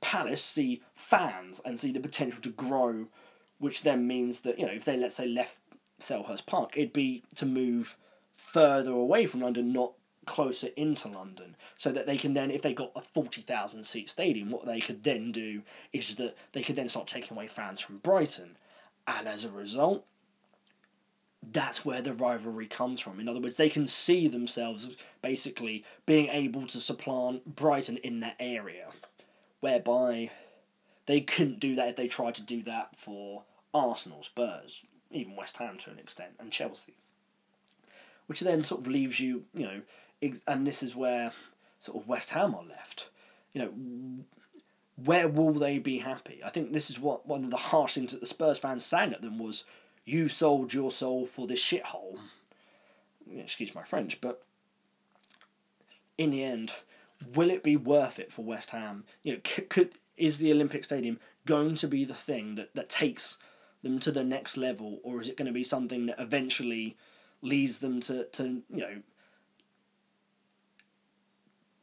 [0.01, 3.07] Palace see fans and see the potential to grow,
[3.59, 5.59] which then means that you know if they let's say left
[6.01, 7.97] Selhurst Park, it'd be to move
[8.37, 9.93] further away from London, not
[10.27, 14.11] closer into London, so that they can then, if they got a forty thousand seat
[14.11, 17.81] stadium, what they could then do is that they could then start taking away fans
[17.81, 18.57] from Brighton,
[19.07, 20.05] and as a result,
[21.51, 23.21] that's where the rivalry comes from.
[23.21, 28.37] In other words, they can see themselves basically being able to supplant Brighton in that
[28.39, 28.89] area
[29.61, 30.31] whereby
[31.07, 33.45] they couldn't do that if they tried to do that for
[33.75, 36.95] Arsenal, Spurs, even West Ham to an extent, and Chelsea.
[38.27, 39.83] Which then sort of leaves you, you know,
[40.47, 41.33] and this is where
[41.79, 43.09] sort of West Ham are left.
[43.53, 44.25] You know,
[44.97, 46.41] where will they be happy?
[46.45, 49.13] I think this is what one of the harsh things that the Spurs fans sang
[49.13, 49.65] at them was,
[50.05, 52.19] "You sold your soul for this shithole."
[53.31, 54.43] Excuse my French, but
[56.17, 56.73] in the end,
[57.35, 59.05] will it be worth it for West Ham?
[59.23, 62.89] You know, could, could is the Olympic Stadium going to be the thing that, that
[62.89, 63.39] takes
[63.83, 66.97] them to the next level, or is it going to be something that eventually
[67.43, 69.03] leads them to, to you know,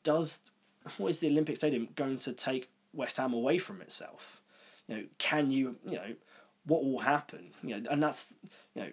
[0.04, 0.40] does
[0.98, 4.42] what is the Olympic Stadium going to take West Ham away from itself?
[4.88, 6.14] You know, can you you know
[6.66, 7.52] what will happen?
[7.64, 8.28] You know, and that's
[8.76, 8.90] you know.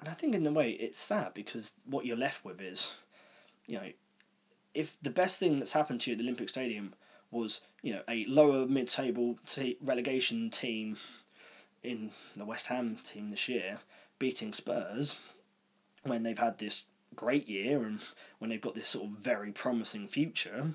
[0.00, 2.92] And I think in a way it's sad because what you're left with is
[3.70, 3.90] you know,
[4.74, 6.92] if the best thing that's happened to you at the Olympic Stadium
[7.30, 9.38] was, you know, a lower mid-table
[9.80, 10.96] relegation team
[11.82, 13.78] in the West Ham team this year
[14.18, 15.16] beating Spurs
[16.02, 16.82] when they've had this
[17.14, 18.00] great year and
[18.38, 20.72] when they've got this sort of very promising future,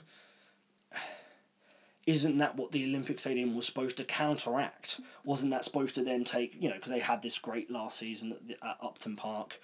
[2.08, 5.02] isn't that what the Olympic Stadium was supposed to counteract?
[5.26, 8.32] Wasn't that supposed to then take, you know, because they had this great last season
[8.32, 9.60] at, the, at Upton Park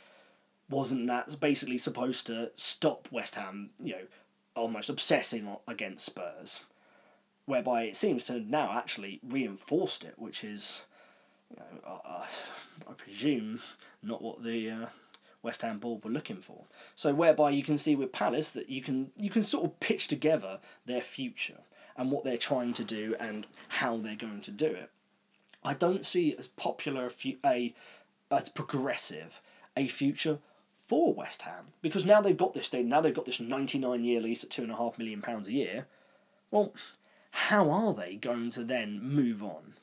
[0.72, 4.06] wasn't that basically supposed to stop West Ham, you know,
[4.56, 6.62] almost obsessing against Spurs,
[7.46, 10.82] whereby it seems to now actually reinforced it, which is,
[11.50, 12.26] you know, uh,
[12.88, 13.60] I presume
[14.02, 14.86] not what the uh,
[15.44, 16.64] West Ham board were looking for.
[16.96, 20.08] So whereby you can see with Palace that you can you can sort of pitch
[20.08, 21.60] together their future
[21.98, 24.90] and what they're trying to do and how they're going to do it.
[25.64, 27.76] I don't see as popular a, a
[28.32, 29.42] as progressive
[29.76, 30.40] a future
[30.92, 34.20] for West Ham because now they've got this thing, now they've got this 99 year
[34.20, 35.86] lease at £2.5 million a year.
[36.52, 36.74] Well,
[37.32, 39.76] how are they going to then move on?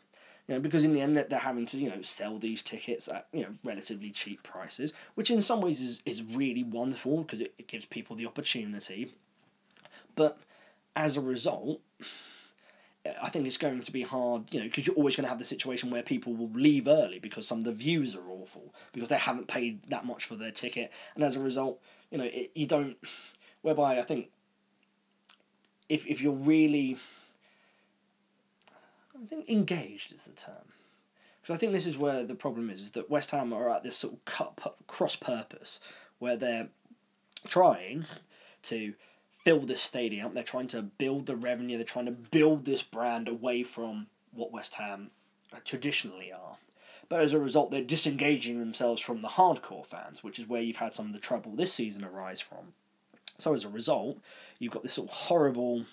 [0.46, 3.26] You know, because in the end they're having to you know sell these tickets at
[3.32, 7.54] you know relatively cheap prices, which in some ways is, is really wonderful because it,
[7.56, 9.14] it gives people the opportunity.
[10.14, 10.38] But
[10.94, 11.80] as a result,
[13.22, 15.38] I think it's going to be hard, you know, because you're always going to have
[15.38, 19.08] the situation where people will leave early because some of the views are awful because
[19.08, 21.80] they haven't paid that much for their ticket, and as a result,
[22.10, 22.96] you know, it, you don't.
[23.62, 24.30] Whereby I think
[25.88, 26.96] if if you're really,
[29.14, 30.72] I think engaged is the term,
[31.40, 33.82] because I think this is where the problem is: is that West Ham are at
[33.82, 35.80] this sort of cut cross purpose
[36.18, 36.68] where they're
[37.46, 38.04] trying
[38.64, 38.94] to
[39.48, 40.34] fill this stadium.
[40.34, 41.78] They're trying to build the revenue.
[41.78, 45.10] They're trying to build this brand away from what West Ham
[45.54, 46.58] uh, traditionally are.
[47.08, 50.76] But as a result, they're disengaging themselves from the hardcore fans, which is where you've
[50.76, 52.74] had some of the trouble this season arise from.
[53.38, 54.18] So as a result,
[54.58, 55.86] you've got this sort of horrible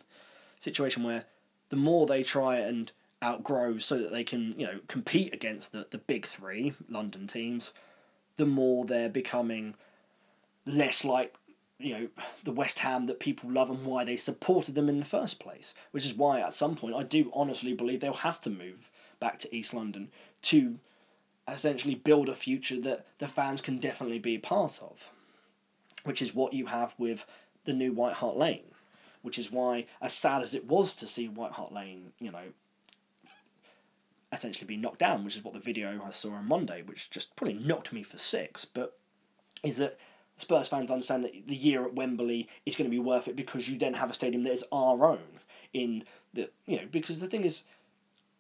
[0.60, 1.24] situation where
[1.70, 2.92] the more they try and
[3.24, 7.72] outgrow so that they can you know compete against the, the big three London teams,
[8.36, 9.76] the more they're becoming
[10.66, 11.34] less like
[11.80, 12.08] you know
[12.44, 15.74] the West Ham that people love and why they supported them in the first place.
[15.92, 19.40] Which is why at some point I do honestly believe they'll have to move back
[19.40, 20.10] to East London
[20.44, 20.80] to
[21.48, 25.12] essentially build a future that the fans can definitely be a part of.
[26.04, 27.26] Which is what you have with
[27.66, 28.72] the new White Hart Lane.
[29.22, 32.54] Which is why, as sad as it was to see White Hart Lane, you know,
[34.32, 37.36] essentially be knocked down, which is what the video I saw on Monday, which just
[37.36, 38.98] probably knocked me for six, but
[39.64, 39.98] is that
[40.38, 43.70] Spurs fans understand that the year at Wembley is going to be worth it because
[43.70, 45.40] you then have a stadium that is our own
[45.74, 47.62] in the you know because the thing is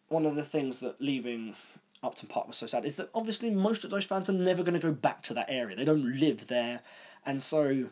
[0.10, 1.56] one of the things that leaving
[2.04, 4.80] Upton Park was so sad is that obviously most of those fans are never going
[4.80, 5.76] to go back to that area.
[5.76, 6.82] They don't live there,
[7.26, 7.90] and so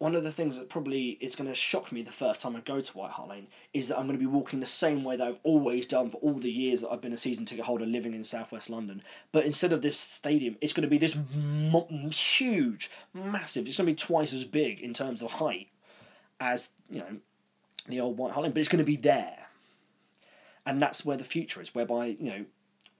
[0.00, 2.60] one of the things that probably is going to shock me the first time I
[2.60, 5.14] go to White Hart Lane is that I'm going to be walking the same way
[5.14, 7.84] that I've always done for all the years that I've been a season ticket holder
[7.84, 9.02] living in southwest London.
[9.30, 13.68] But instead of this stadium, it's going to be this mo- huge, massive.
[13.68, 15.68] It's going to be twice as big in terms of height
[16.40, 17.16] as you know
[17.86, 19.48] the old White Hart Lane, but it's going to be there,
[20.64, 21.74] and that's where the future is.
[21.74, 22.44] Whereby you know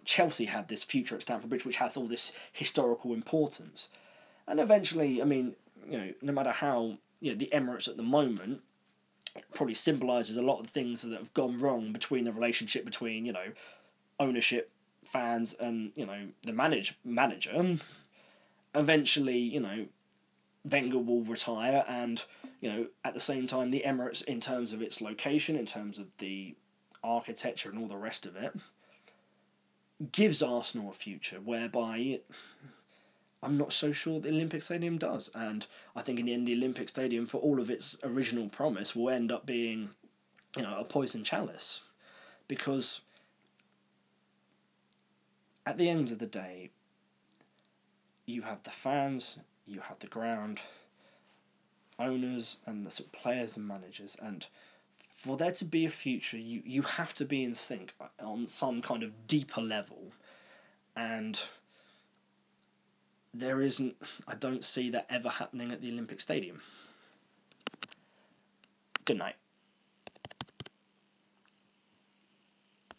[0.05, 3.89] Chelsea had this future at Stamford Bridge, which has all this historical importance,
[4.47, 5.55] and eventually, I mean
[5.89, 8.63] you know, no matter how you know, the Emirates at the moment
[9.55, 13.33] probably symbolises a lot of things that have gone wrong between the relationship between you
[13.33, 13.53] know
[14.19, 14.71] ownership,
[15.05, 17.79] fans, and you know the manage manager.
[18.75, 19.87] Eventually, you know,
[20.65, 22.23] Wenger will retire, and
[22.61, 25.99] you know at the same time the Emirates, in terms of its location, in terms
[25.99, 26.55] of the
[27.03, 28.53] architecture and all the rest of it,
[30.13, 32.21] gives Arsenal a future whereby
[33.43, 35.31] I'm not so sure the Olympic Stadium does.
[35.35, 35.67] And
[35.97, 39.11] I think in the end, the Olympic Stadium, for all of its original promise, will
[39.11, 39.91] end up being,
[40.57, 41.81] you know, a poison chalice.
[42.49, 43.01] Because
[45.65, 46.71] at the end of the day,
[48.27, 49.37] you have the fans,
[49.67, 50.61] you have the ground,
[51.99, 54.17] owners, and the sort players and managers.
[54.21, 54.47] And
[55.09, 58.47] for there to be a future, you, you have to be in sync uh, on
[58.47, 60.13] some kind of deeper level.
[60.97, 61.41] And
[63.33, 66.61] there isn't, I don't see that ever happening at the Olympic Stadium.
[69.05, 69.37] Good night.